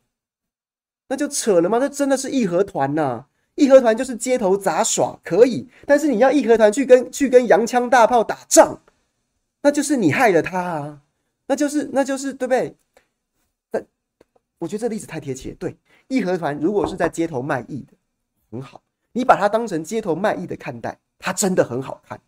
[1.08, 1.78] 那就扯了吗？
[1.78, 3.26] 那真的是义和团呐！
[3.54, 5.68] 义和团就是街头杂耍，可以。
[5.86, 8.80] 但是你要义和团去跟去跟洋枪大炮打仗，
[9.62, 11.02] 那就是你害了他啊！
[11.46, 12.76] 那就是那就是对不对？
[13.70, 13.84] 但
[14.58, 15.52] 我觉得这例子太贴切。
[15.54, 15.76] 对，
[16.08, 17.94] 义和团如果是在街头卖艺的，
[18.50, 18.82] 很好，
[19.12, 22.20] 你把它当成街头卖艺的看待，它真的很好看。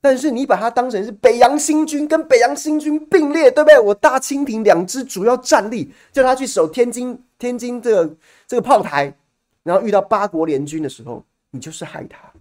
[0.00, 3.78] 但是你把它当成是北洋新军，跟北洋新军并列，对不对？
[3.78, 9.14] 我大清廷两支主要战力，叫他去守天津，天津这个这个炮台，
[9.62, 12.32] 然后遇到八国联军的时候，你就是害他，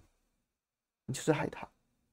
[1.06, 1.68] 你就是害他。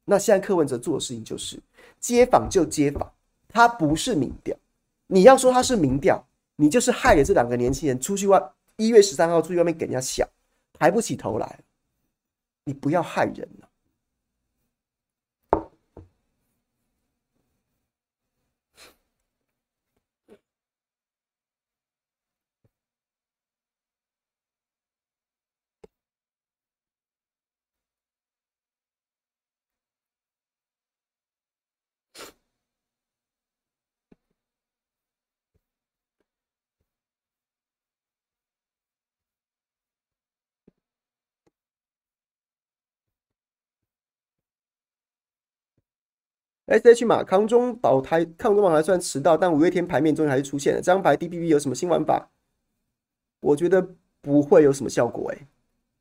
[0.04, 1.58] 那现在柯文哲做的事情就是
[2.00, 3.12] 街访就街访，
[3.48, 4.56] 他不是民调。
[5.06, 6.26] 你要说他是民调，
[6.56, 8.42] 你就是害了这两个年轻人出去外
[8.76, 10.28] 一月十三号出去外面给人家笑，
[10.78, 11.60] 抬不起头来。
[12.64, 13.65] 你不要害人了。
[46.66, 50.80] S H 马康中保台康中宝还算迟到，但五月天牌面终于还是出现了。
[50.80, 52.28] 这张牌 D P P 有什么新玩法？
[53.40, 55.46] 我觉得不会有什么效果，哎，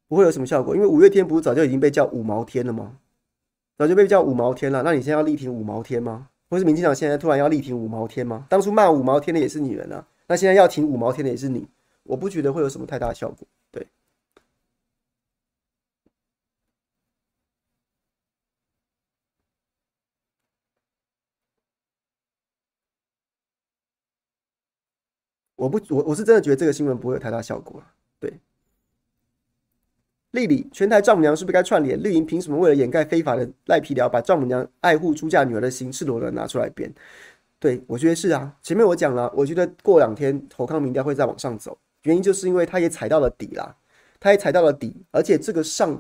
[0.08, 2.98] 不会有什么效果，因为五月天不是早就已经被叫五毛天了吗？
[3.78, 6.30] 早就被叫五毛天了，那你现在要力挺五毛天吗？
[6.50, 8.48] 或是民进党现在突然要力挺五毛天吗？
[8.50, 11.68] 当初骂五毛天的也是你人啊，那现在要挺五毛天的也是你，
[12.04, 13.88] 我不觉得会有什么太大的效果，对。
[25.66, 27.82] 我不，我我是真的觉得这个新闻不会有太大效果。
[28.20, 28.32] 对，
[30.30, 32.02] 丽丽，全台丈母娘是不是该串联？
[32.04, 36.94] 绿营凭什么为了掩盖非法的赖皮寮，把丈母娘爱护出嫁女儿的心赤裸裸拿出来编？
[37.58, 38.56] 对，我觉得是啊。
[38.62, 43.76] 前面我讲了，我觉得过两天侯康民调会再往上走，原因就是因为他也踩到了底啦，
[44.20, 46.00] 他也踩到了底，而且这个上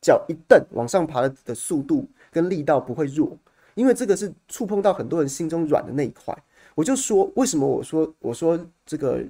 [0.00, 3.38] 脚一蹬往上爬的速度跟力道不会弱，
[3.74, 6.36] 因为这个是触碰到很多人心中软的那一块。
[6.74, 9.24] 我就说，为什么我说我说这个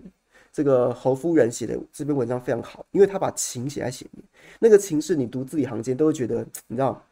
[0.52, 4.24] 这个侯夫人写的这篇文章非常好，因为她把情写在前面，
[4.58, 7.04] 那个情是你读字里行间都会觉得，你知道，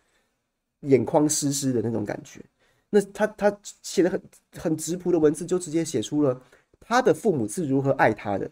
[0.81, 2.41] 眼眶湿湿的那种感觉。
[2.89, 4.23] 那她她写的很
[4.57, 6.41] 很直朴的文字，就直接写出了
[6.81, 8.51] 她的父母是如何爱她的，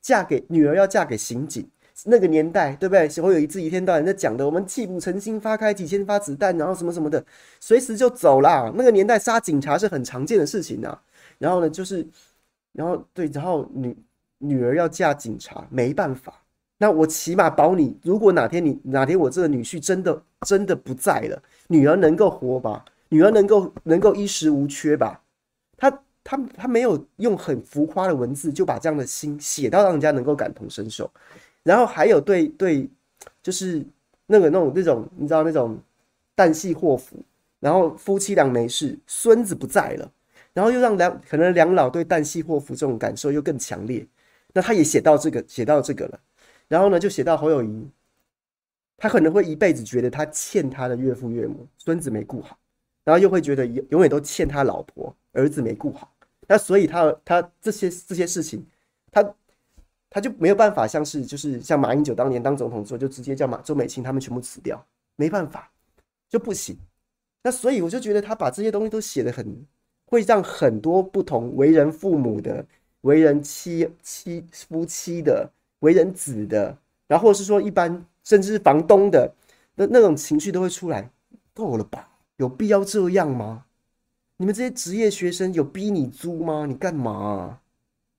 [0.00, 1.66] 嫁给女儿要嫁给刑警，
[2.04, 3.08] 那个年代对不对？
[3.22, 7.24] 会有一次一天到晚在讲的，我们泣不成心发开几千发子弹，然后什么什么的，
[7.60, 8.72] 随时就走啦。
[8.74, 11.00] 那个年代杀警察是很常见的事情啊。
[11.38, 12.06] 然后呢，就是，
[12.72, 13.96] 然后对，然后女
[14.38, 16.34] 女儿要嫁警察，没办法。
[16.78, 22.84] 那我起码保你，如果哪天你哪天我这个女婿真的真的不在了，女儿能够活吧？
[23.08, 25.20] 女儿能够能够衣食无缺吧？
[25.76, 25.90] 他
[26.24, 31.08] 他他没有用很浮夸的文字就把这样的心写到让人家能够感同身受，
[31.62, 32.88] 然后还有对对，
[33.42, 33.84] 就是
[34.26, 35.78] 那个那种那种你知道那种
[36.34, 37.16] 旦夕祸福，
[37.60, 40.10] 然后夫妻俩没事，孙子不在了，
[40.52, 44.06] 然后又让两可能两老对旦夕祸福这种感受又更强烈，
[44.52, 46.20] 那他也写到这个写到这个了。
[46.68, 47.88] 然后呢，就写到侯友宜，
[48.96, 52.58] 他可能会一辈子觉得他欠他的岳父岳母、孙子没顾好，
[53.04, 56.12] 然后又会觉得永永远都欠他老婆、儿子没顾好。
[56.48, 58.64] 那所以他他这些这些事情，
[60.12, 64.84] 他就没有办法像是就是像马英九当年当总统的时候，就直接叫马周美青他们全部辞掉，
[65.16, 65.70] 没办法
[66.28, 66.76] 就不行。
[67.42, 69.66] 那所以我就觉得他把这些东西都写得很，
[70.04, 72.64] 会让很多不同为人父母的、
[73.00, 75.50] 为人妻妻夫妻的。
[75.82, 79.34] 为人子的，然后是说一般，甚至是房东的，
[79.74, 81.10] 那那种情绪都会出来，
[81.52, 82.08] 够了吧？
[82.36, 83.64] 有必要这样吗？
[84.36, 86.66] 你们这些职业学生有逼你租吗？
[86.66, 87.58] 你干嘛？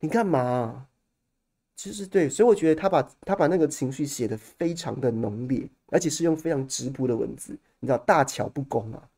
[0.02, 0.88] 你干嘛？
[1.76, 9.10] 其实对，所以我觉得他把他把那个情绪写得非常的浓烈，而且是用非常直朴的文字，你知道大巧不工啊。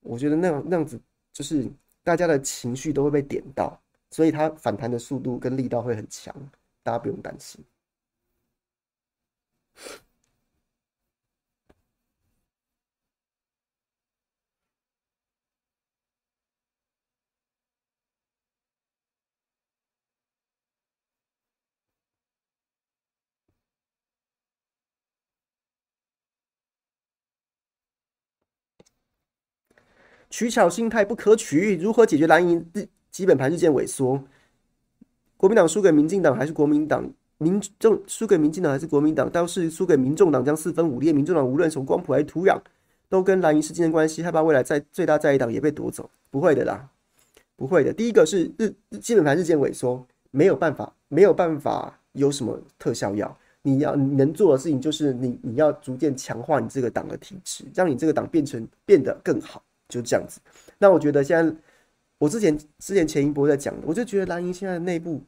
[0.00, 0.98] 我觉得那样那样子，
[1.32, 1.68] 就是
[2.02, 3.78] 大家的情绪都会被点到，
[4.10, 6.34] 所以他反弹的速度跟力道会很强，
[6.82, 7.62] 大家不用担心。
[30.30, 34.22] 取巧心态不可取，如何解决蓝营日基本盘日渐萎缩？
[35.36, 37.10] 国民党输给民进党还是国民党？
[37.38, 41.12] 民众输给民进党还是国民党，倒是输给民众党将四分五裂。
[41.12, 42.58] 民众党无论从光谱还是土壤，
[43.08, 46.10] 都跟蓝营是竞争关系，害怕未来在最大在野党也被夺走。
[46.30, 46.88] 不会的啦，
[47.54, 47.92] 不会的。
[47.92, 53.36] 第一个是日基本盘日渐萎缩，没有办法，没有办法有什么特效药。
[53.62, 60.40] 你要能做的事情就是你你要逐渐强化你这个党的体制，让你这个党变成变得更好，就这样子。
[60.78, 61.54] 那我觉得现在
[62.18, 65.22] 我之前之前前一波在讲的，我就觉得蓝营现在的内部。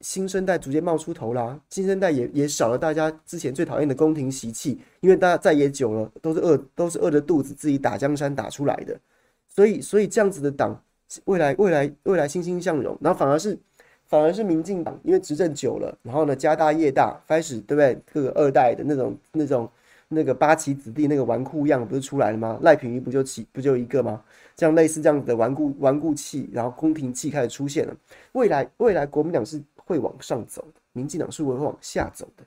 [0.00, 9.00] 新生代逐渐冒出头啦，新生代也也少了大家之前最讨厌的宫廷习气，因为大家在野久了，都是饿，都是饿着肚子自己打江山打出来的，
[9.48, 10.78] 所以所以这样子的党，
[11.24, 13.56] 未来未来未来欣欣向荣，然后反而是
[14.04, 17.98] 反而是民进党，因为执政久了，然后呢家大业大，开始对不对？
[18.12, 19.70] 各个二代的那种那种
[20.08, 22.58] 那个八旗子弟那个纨绔样不是出来了吗？
[22.62, 24.22] 赖品妤不就起不就一个吗？
[24.56, 27.96] 这样类似这样子的顽固顽固气，然后宫廷气开始出现了，
[28.32, 29.62] 未来未来国民党是。
[29.86, 32.44] 会往上走的，民进党是会往下走的，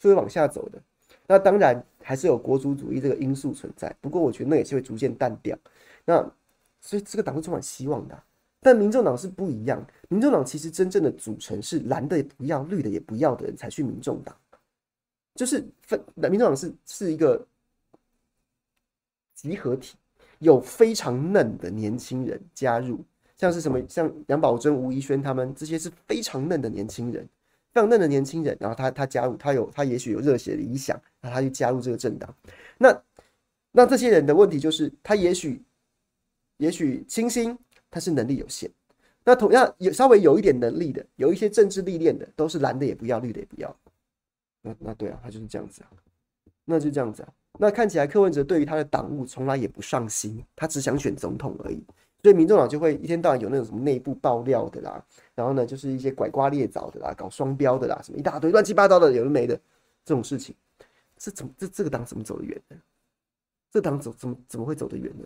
[0.00, 0.80] 是会往下走的。
[1.26, 5.54] 那当然还是有国族主义这个因素存在，不过我觉得那也是会逐渐淡掉。
[6.06, 6.26] 那
[6.80, 8.18] 所以这个党是充满希望的。
[8.62, 14.34] 但民众党是不一样，民众党其实真正的组成是蓝的也不要，绿的也不要的人才去民众党，
[15.38, 17.46] 就是分民众党是是一个
[19.36, 19.96] 集合体，
[20.40, 23.04] 有非常嫩的年轻人加入。
[23.36, 27.24] 像是什么，像杨宝珍、吴怡轩他们这些是非常嫩的年轻人，
[27.72, 28.56] 非常嫩的年轻人。
[28.58, 32.34] 然后他他加入，他有他也许有热血的理想，那他就加入这个政党。
[32.76, 33.00] 那
[33.70, 35.62] 那这些人的问题就是，他也许
[36.56, 37.56] 也许清新，
[37.92, 38.68] 他是能力有限。
[39.24, 43.76] 那同样有稍微有一点能力的，有一些政治历练的，都是蓝的也不要，绿的也不要。
[44.68, 45.90] 那那对啊，他就是这样子啊，
[46.64, 47.32] 那就这样子啊。
[47.58, 51.82] 那看起来柯文哲对于他的党务从来也不上心，他只想选总统而已。
[52.22, 55.02] 所以民众党就会一天到晚有那种什么内部爆料的啦，
[55.34, 59.54] 然后呢，就是一些拐瓜裂枣的啦，搞双标的啦，什么一大堆乱七八糟的有的没的
[60.04, 60.54] 这种事情，
[61.16, 62.76] 这怎么这这个党怎么走得远呢？
[63.70, 65.24] 这党走怎么怎么会走得远呢？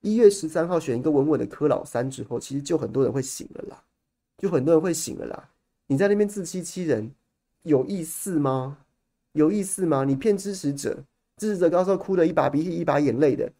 [0.00, 3.82] 一月十三号选一个稳稳的柯老三之后，其实就很多人会醒了啦，
[4.38, 5.50] 就很多人会醒了啦。
[5.86, 7.14] 你在那边自欺欺人，
[7.62, 8.78] 有意思吗？
[9.32, 10.04] 有意思吗？
[10.04, 11.04] 你骗支持者，
[11.36, 13.52] 支持者到时候哭得一把鼻涕一把眼泪的。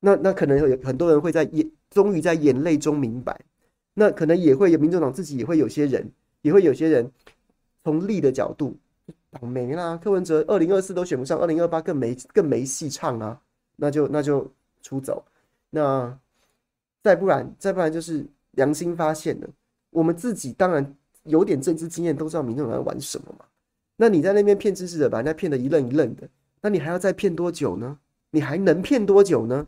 [0.00, 3.38] 那那可能有很多人会在眼，终于在眼泪中明白。
[3.94, 6.10] 那可能也会有民众党自己也会有些人，
[6.42, 7.10] 也会有些人
[7.84, 8.76] 从利的角度，
[9.30, 9.96] 倒霉啦。
[9.96, 13.40] 柯文哲二零二四都选不上，二零二八更没更没戏唱啊。
[13.76, 14.50] 那就那就
[14.82, 15.24] 出走。
[15.70, 16.18] 那
[17.02, 19.48] 再不然再不然就是良心发现了，
[19.90, 23.44] 我们自己当然有点政治经验，都知道民众党在玩什么嘛。
[23.96, 26.28] 那你在那边骗支持者，把人家骗得一愣一愣的，
[26.60, 27.98] 那你还要再骗多久呢？
[28.30, 29.66] 你还能骗多久呢？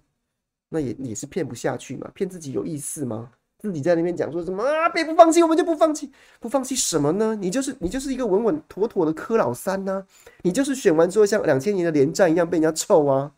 [0.69, 3.31] 那也也是骗不下去嘛，骗自己有意思吗？
[3.59, 4.89] 自己在那边讲说什么啊？
[4.89, 7.37] 别不放弃，我们就不放弃，不放弃什么呢？
[7.37, 10.05] 你就是你就是一个稳稳妥妥的柯老三呐、
[10.43, 13.33] 你就是选完之后像两千年的连战一样被人家臭啊，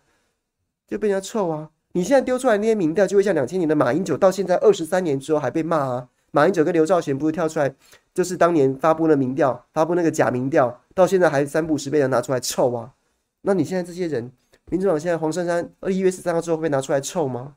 [0.87, 1.71] 就被人家臭啊！
[1.93, 6.09] 你现在丢出来那些民调，就会像两千年的马英九，到现在二十三年之后还被骂啊！
[6.31, 7.75] 马英九跟刘兆玄不是跳出来，
[8.13, 12.95] 就是当年发布的民调，发布那个假民调，到现在还三不五时被人拿出来臭啊！
[13.43, 14.31] 那你现在这些人，
[14.71, 17.57] 民主党现在黄珊珊二一月十三号之后会被拿出来臭吗？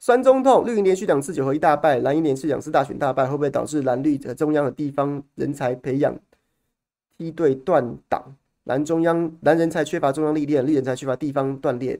[0.00, 6.12] 酸中痛，绿营连续两次九合一大败，蓝营连续两次大选大败，会不会导致蓝绿的中央的地方人才培养
[7.18, 8.22] 梯队断档？
[8.64, 11.98] 蓝中央蓝人才缺乏中央历练，绿人才缺乏地方锻炼，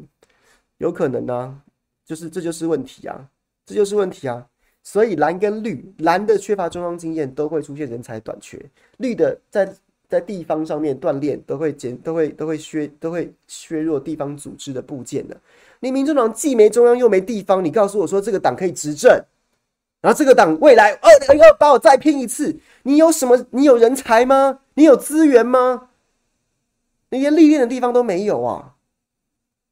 [0.79, 1.59] 有可能啊，
[2.07, 3.29] 就是这就是问题啊，
[3.67, 4.47] 这就是问题啊。
[4.85, 8.59] 所以蓝跟绿，蓝的缺乏中央经验，都会出现人才短缺；
[8.99, 9.75] 绿的在
[10.09, 15.37] 在地方上面锻炼，都会减，都会都会削，都会削弱地方组织的部件的。
[15.81, 19.11] 你民主党既没中央又没地方，你告诉我说这个党可以执政，
[20.03, 23.47] 然后这个党未来二零二八我再拼一次，你有什么？
[23.53, 24.61] 你有人才吗？
[24.75, 25.89] 你有资源吗？
[27.09, 28.75] 你连历练的地方都没有啊！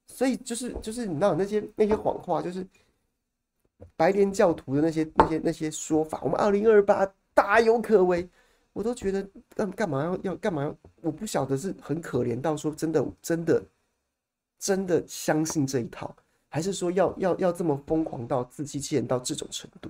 [0.07, 2.65] 所以就是就是你知道那些那些谎话，就是
[3.95, 6.19] 白莲教徒的那些那些那些说法。
[6.23, 8.27] 我们二零二八大有可为，
[8.73, 10.75] 我都觉得干干嘛要要干嘛要？
[11.01, 13.63] 我不晓得是很可怜到说真的真的。
[14.63, 16.15] 真的相信这一套，
[16.47, 19.89] 还是说要要要这么疯狂到自欺欺人到这种程度？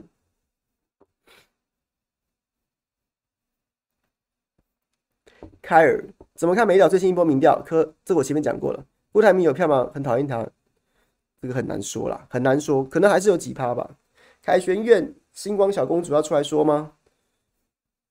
[5.62, 6.04] 凯尔
[6.36, 7.62] 怎么看美岛最新一波民调？
[7.64, 8.86] 科这我前面讲过了。
[9.12, 9.90] 郭台铭有票吗？
[9.94, 10.48] 很讨厌他，
[11.42, 13.98] 这个很难说啦，很难说，可能还是有几趴吧。
[14.42, 16.94] 凯旋苑星光小公主要出来说吗？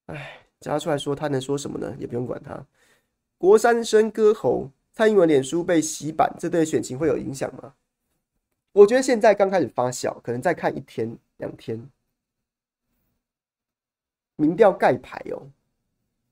[0.07, 1.95] 哎，叫他出来说，他能说什么呢？
[1.99, 2.67] 也不用管他。
[3.39, 4.71] 国三生歌喉。
[4.93, 7.75] 蔡英文脸书被洗版，这对选情会有影响吗？
[8.73, 11.89] 我觉得现在刚开始发酵，可能再看一天两天。
[14.35, 15.47] 民调盖牌哦，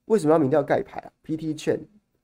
[0.09, 1.81] 为什么要民调盖牌啊？PT 劝，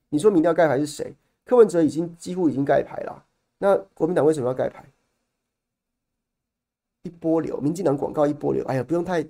[0.09, 1.15] 你说民调盖牌是谁？
[1.45, 3.25] 柯文哲已经几乎已经盖牌了，
[3.59, 4.83] 那国民党为什么要盖牌？
[7.03, 8.65] 一波流，民进党广告一波流。
[8.65, 9.23] 哎呀，不用太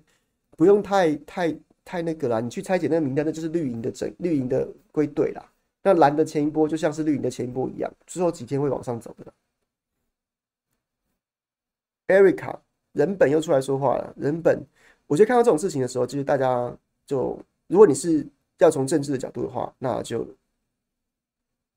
[0.57, 5.51] 不用太太太那个啦，你去拆解那个名单，那就是绿营的整绿营的归队啦。
[5.83, 9.33] 那蓝的前一波就像是绿营的前一波一样，之后几天会往上走的。
[12.07, 12.57] Erica
[12.93, 14.13] 人本又出来说话了。
[14.15, 14.65] 人本，
[15.07, 16.75] 我觉得看到这种事情的时候，就是大家
[17.05, 17.37] 就，
[17.67, 18.25] 如果你是
[18.59, 20.27] 要从政治的角度的话，那就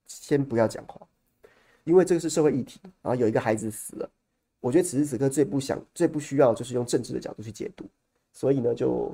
[0.06, 1.06] 先不要讲话，
[1.84, 2.80] 因为这个是社会议题。
[3.02, 4.10] 然后有一个孩子死了，
[4.60, 7.84] 我觉得此时此刻最不想、最不需要就是用政治的角度去解读。
[8.32, 9.12] 所以呢，就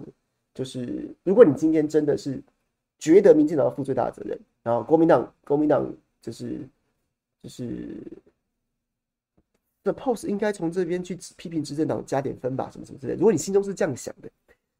[0.53, 2.43] 就是如果你今天真的是
[2.99, 4.39] 觉得民进党要负最大的责任。
[4.63, 5.91] 然后国民党，国民党
[6.23, 6.61] 就是
[7.43, 8.03] 就是
[9.83, 13.15] ，The Post 应该从这边去批评执政党加点分吧，什么什么之类。
[13.15, 14.31] 如果你心中是这样想的，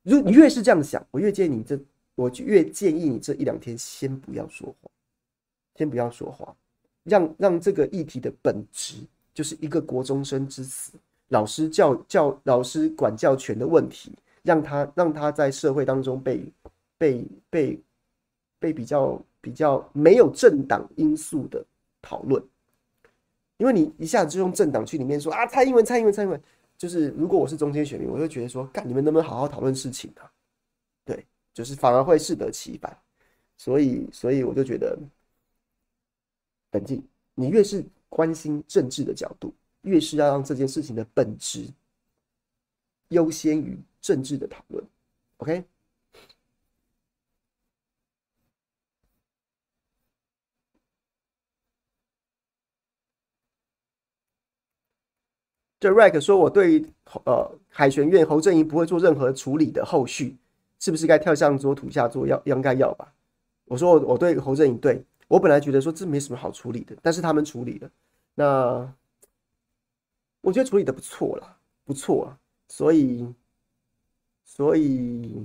[0.03, 1.79] 如你越是这样想，我越建议你这，
[2.15, 4.91] 我就越建议你这一两天先不要说话，
[5.77, 6.55] 先不要说话，
[7.03, 8.97] 让让这个议题的本质
[9.33, 10.93] 就是一个国中生之死，
[11.29, 14.13] 老师教教老师管教权的问题，
[14.43, 16.45] 让他让他在社会当中被
[16.99, 17.81] 被被
[18.59, 19.21] 被比较。
[19.45, 21.63] 比较没有政党因素的
[22.01, 22.43] 讨论，
[23.59, 26.43] 因为你一下子就用政党去里面说啊，蔡英文，蔡英文，蔡英文，
[26.79, 30.25] 就是如果我是中间选民，我就觉得说，干你们能不能好好讨论事情啊？
[31.55, 32.95] 就是反而会适得其反，
[33.57, 34.99] 所以，所以我就觉得，
[36.73, 37.03] 冷静，
[37.35, 41.67] 你越是关心政治的角度，越是要让这件事情的本质
[43.09, 44.85] 优先于政治的讨论
[45.37, 45.65] ，OK？
[55.79, 56.83] 这 Rack 说：“我对
[57.27, 60.35] 呃凯旋苑侯正宜不会做任何处理的后续，
[60.85, 62.27] 是不是该跳上桌土下座？
[62.27, 63.11] 要应该要吧？”
[63.65, 67.91] 我说我：“我对侯正宜，对我本来觉得说这没什么好处理的，但是他们处理了，
[68.35, 68.93] 那
[70.43, 71.57] 我觉得处理的不错了，
[71.87, 72.39] 不错啊。
[72.69, 73.27] 所以
[74.45, 75.43] 所以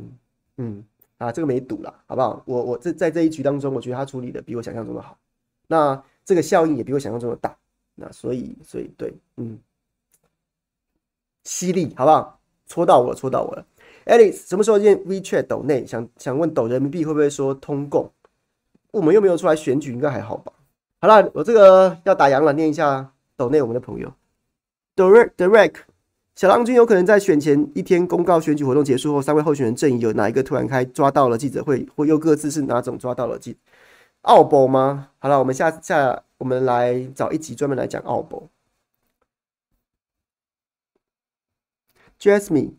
[0.58, 0.84] 嗯
[1.20, 2.44] 啊，这个没赌了，好不好？
[2.46, 5.18] 我我这在这一局当中，我觉得他处理的比我想象中的好，
[5.68, 7.58] 那这个效应也比我想象中的大。
[7.96, 9.58] 那所以所以对，嗯。”
[11.46, 12.42] 犀利，好不好？
[12.68, 13.66] 戳到我了，戳到我了。
[14.10, 15.86] Alice，什么时候见 WeChat 抖内？
[15.86, 18.12] 想想问抖人民币会不会说通共？
[18.90, 20.52] 我们又没有出来选举，应该还好吧？
[21.00, 24.12] 好了，我这个要打烊了，念一下抖内我们的朋友。
[24.96, 25.76] Direct Direct
[26.36, 33.58] 小郎君有可能在选前一天公告选举活动结束后，三位候选人阵营有哪一个突然开抓到了记者会，或又各自是哪种抓到了记
[34.24, 35.12] 奥博吗？
[35.20, 38.50] 好了，我们下下我们来找一集专门来讲奥博。
[42.20, 42.72] Jasmine，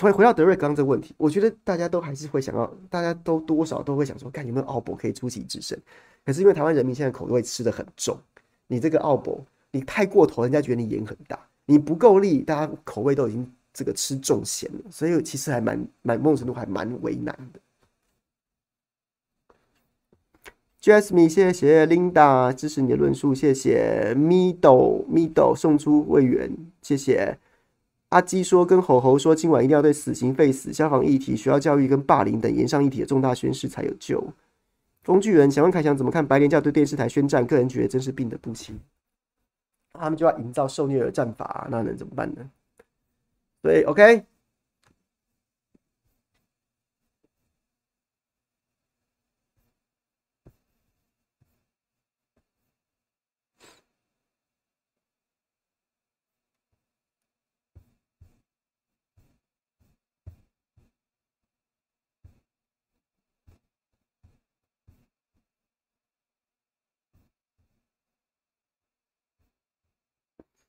[0.00, 5.78] 回回到德瑞刚这个问题，我觉得大家都还是会想要，大家都多少都会想说，看有没有奥博可以出奇制胜。
[6.24, 8.18] 可是因为台湾人民现在口味吃得很重，
[8.66, 9.40] 你这个奥博
[9.70, 11.38] 你太过头，人家觉得你演很大。
[11.66, 17.60] 你不够力，大家口味都已经这个吃重咸了，所以其实还蛮蛮某种程度还蛮为难的。
[20.82, 27.38] Jasmine，谢谢 Linda 支持你的论述，谢谢 Middle Middle 送出会员，谢谢
[28.10, 34.22] 阿基说跟猴猴说今晚一定要对死刑废死、消防议题、学校教育跟霸凌等延上议题的重大宣誓才有救。
[35.04, 37.46] 工具人想问凯翔怎么看白莲教对电视台宣战？
[37.46, 38.78] 个人觉得真是病得不轻。
[39.92, 42.50] 他们就要营造受虐的战法，那能怎么办呢？
[43.62, 44.24] 所以，OK。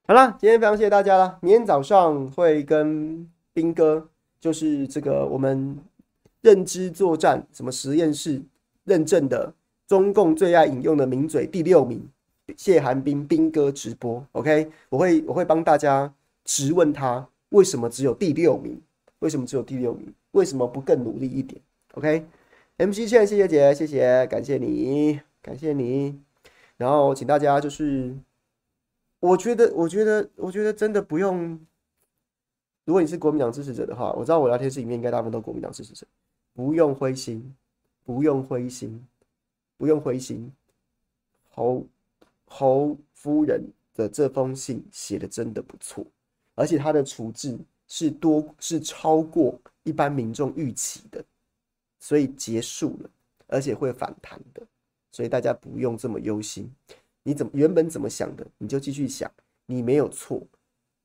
[0.08, 1.40] 好了，今天非常谢谢大家了。
[1.42, 4.08] 明天早上会跟兵哥，
[4.40, 5.76] 就是这个我们
[6.42, 8.40] 认知作战什么实验室
[8.84, 9.52] 认证的
[9.88, 12.08] 中共最爱引用的名嘴第六名
[12.56, 14.24] 谢寒冰兵哥直播。
[14.34, 18.80] OK，我会我会帮大家质问他为什么只有第六名？
[19.18, 20.14] 为什么只有第六名？
[20.34, 21.60] 为什么不更努力一点
[21.96, 26.20] ？OK，MC 劝谢谢姐，谢谢，感谢你，感谢你。
[26.78, 28.14] 然后请大家就是。
[29.26, 31.60] 我觉得，我觉得，我觉得真的不用。
[32.84, 36.06] 如果你是国民党支持者的话，我知道我聊天室里面应该大部分都国民党支持者，
[36.54, 37.56] 不用灰心，
[38.04, 39.04] 不用灰心，
[39.78, 40.52] 不用灰心。
[41.50, 41.84] 侯
[42.46, 43.64] 侯夫人
[43.96, 46.06] 的这封信写的真的不错，
[46.54, 47.58] 而且他的处置
[47.88, 51.24] 是多是超过一般民众预期的，
[52.00, 53.10] 所以结束了，
[53.48, 54.62] 而且会反弹的，
[55.12, 56.72] 所以大家不用这么忧心。
[57.28, 59.30] 你怎么原本怎么想的，你就继续想，
[59.66, 60.40] 你没有错，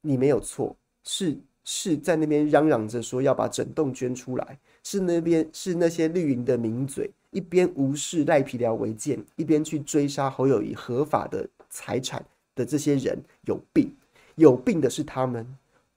[0.03, 12.23] 你没有错，是是在那边嚷嚷着说要把整栋捐出来，是那边是那些绿营的名嘴一边无视赖皮寮违建，一边去追杀侯友宜合法的财产
[12.55, 13.91] 的这些人有病，
[14.35, 15.47] 有病的是他们，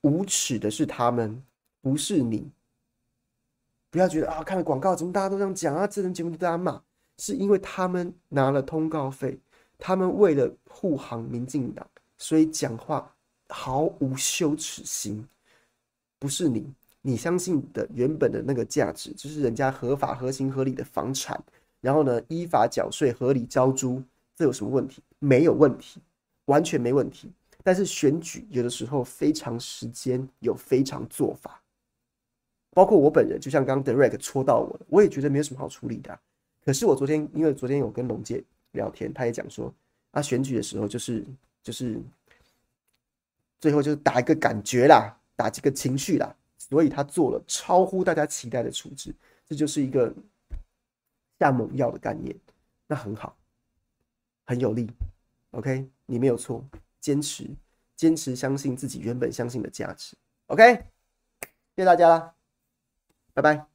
[0.04, 1.44] 无耻的是他们，
[1.82, 2.50] 不是你。
[3.92, 6.82] 不要觉得啊，看了广告怎么大家都这样讲啊，智能节目都大家骂，
[7.18, 9.38] 是因为他们拿了通告费。
[9.86, 11.86] 他们为了护航民进党，
[12.18, 13.14] 所以讲话
[13.50, 15.28] 毫无羞耻心。
[16.18, 21.38] 不是你，你相信的原本的那个价值，就是人家合法、合情、合理的房产，
[21.82, 24.02] 然后呢，依法缴税、合理交租，
[24.34, 25.04] 这有什么问题？
[25.20, 26.00] 没有问题，
[26.46, 27.30] 完全没问题。
[27.62, 31.62] 但是选举有的时候非常时间，有非常做法。
[32.72, 36.18] 包括我本人，就像刚刚 Derek 戳到我了，我也觉得没有什么好处理的。
[36.64, 38.42] 可是我昨天，因为昨天有跟龙介。
[38.74, 39.74] 聊天，他也讲说，
[40.12, 41.26] 他选举的时候就是
[41.64, 42.00] 就是，
[43.60, 49.16] 最后就是打一个感觉啦，打几个情绪啦，所以他做了超乎大家期待的处置，
[49.48, 50.14] 这就是一个
[51.40, 52.36] 下猛药的概念，
[52.88, 53.36] 那很好，
[54.46, 54.90] 很有力
[55.52, 56.64] ，OK，你没有错，
[57.00, 57.50] 坚持
[57.96, 60.16] 坚持相信自己原本相信的价值
[60.48, 60.76] ，OK，
[61.76, 62.34] 谢谢大家啦，
[63.34, 63.73] 拜拜。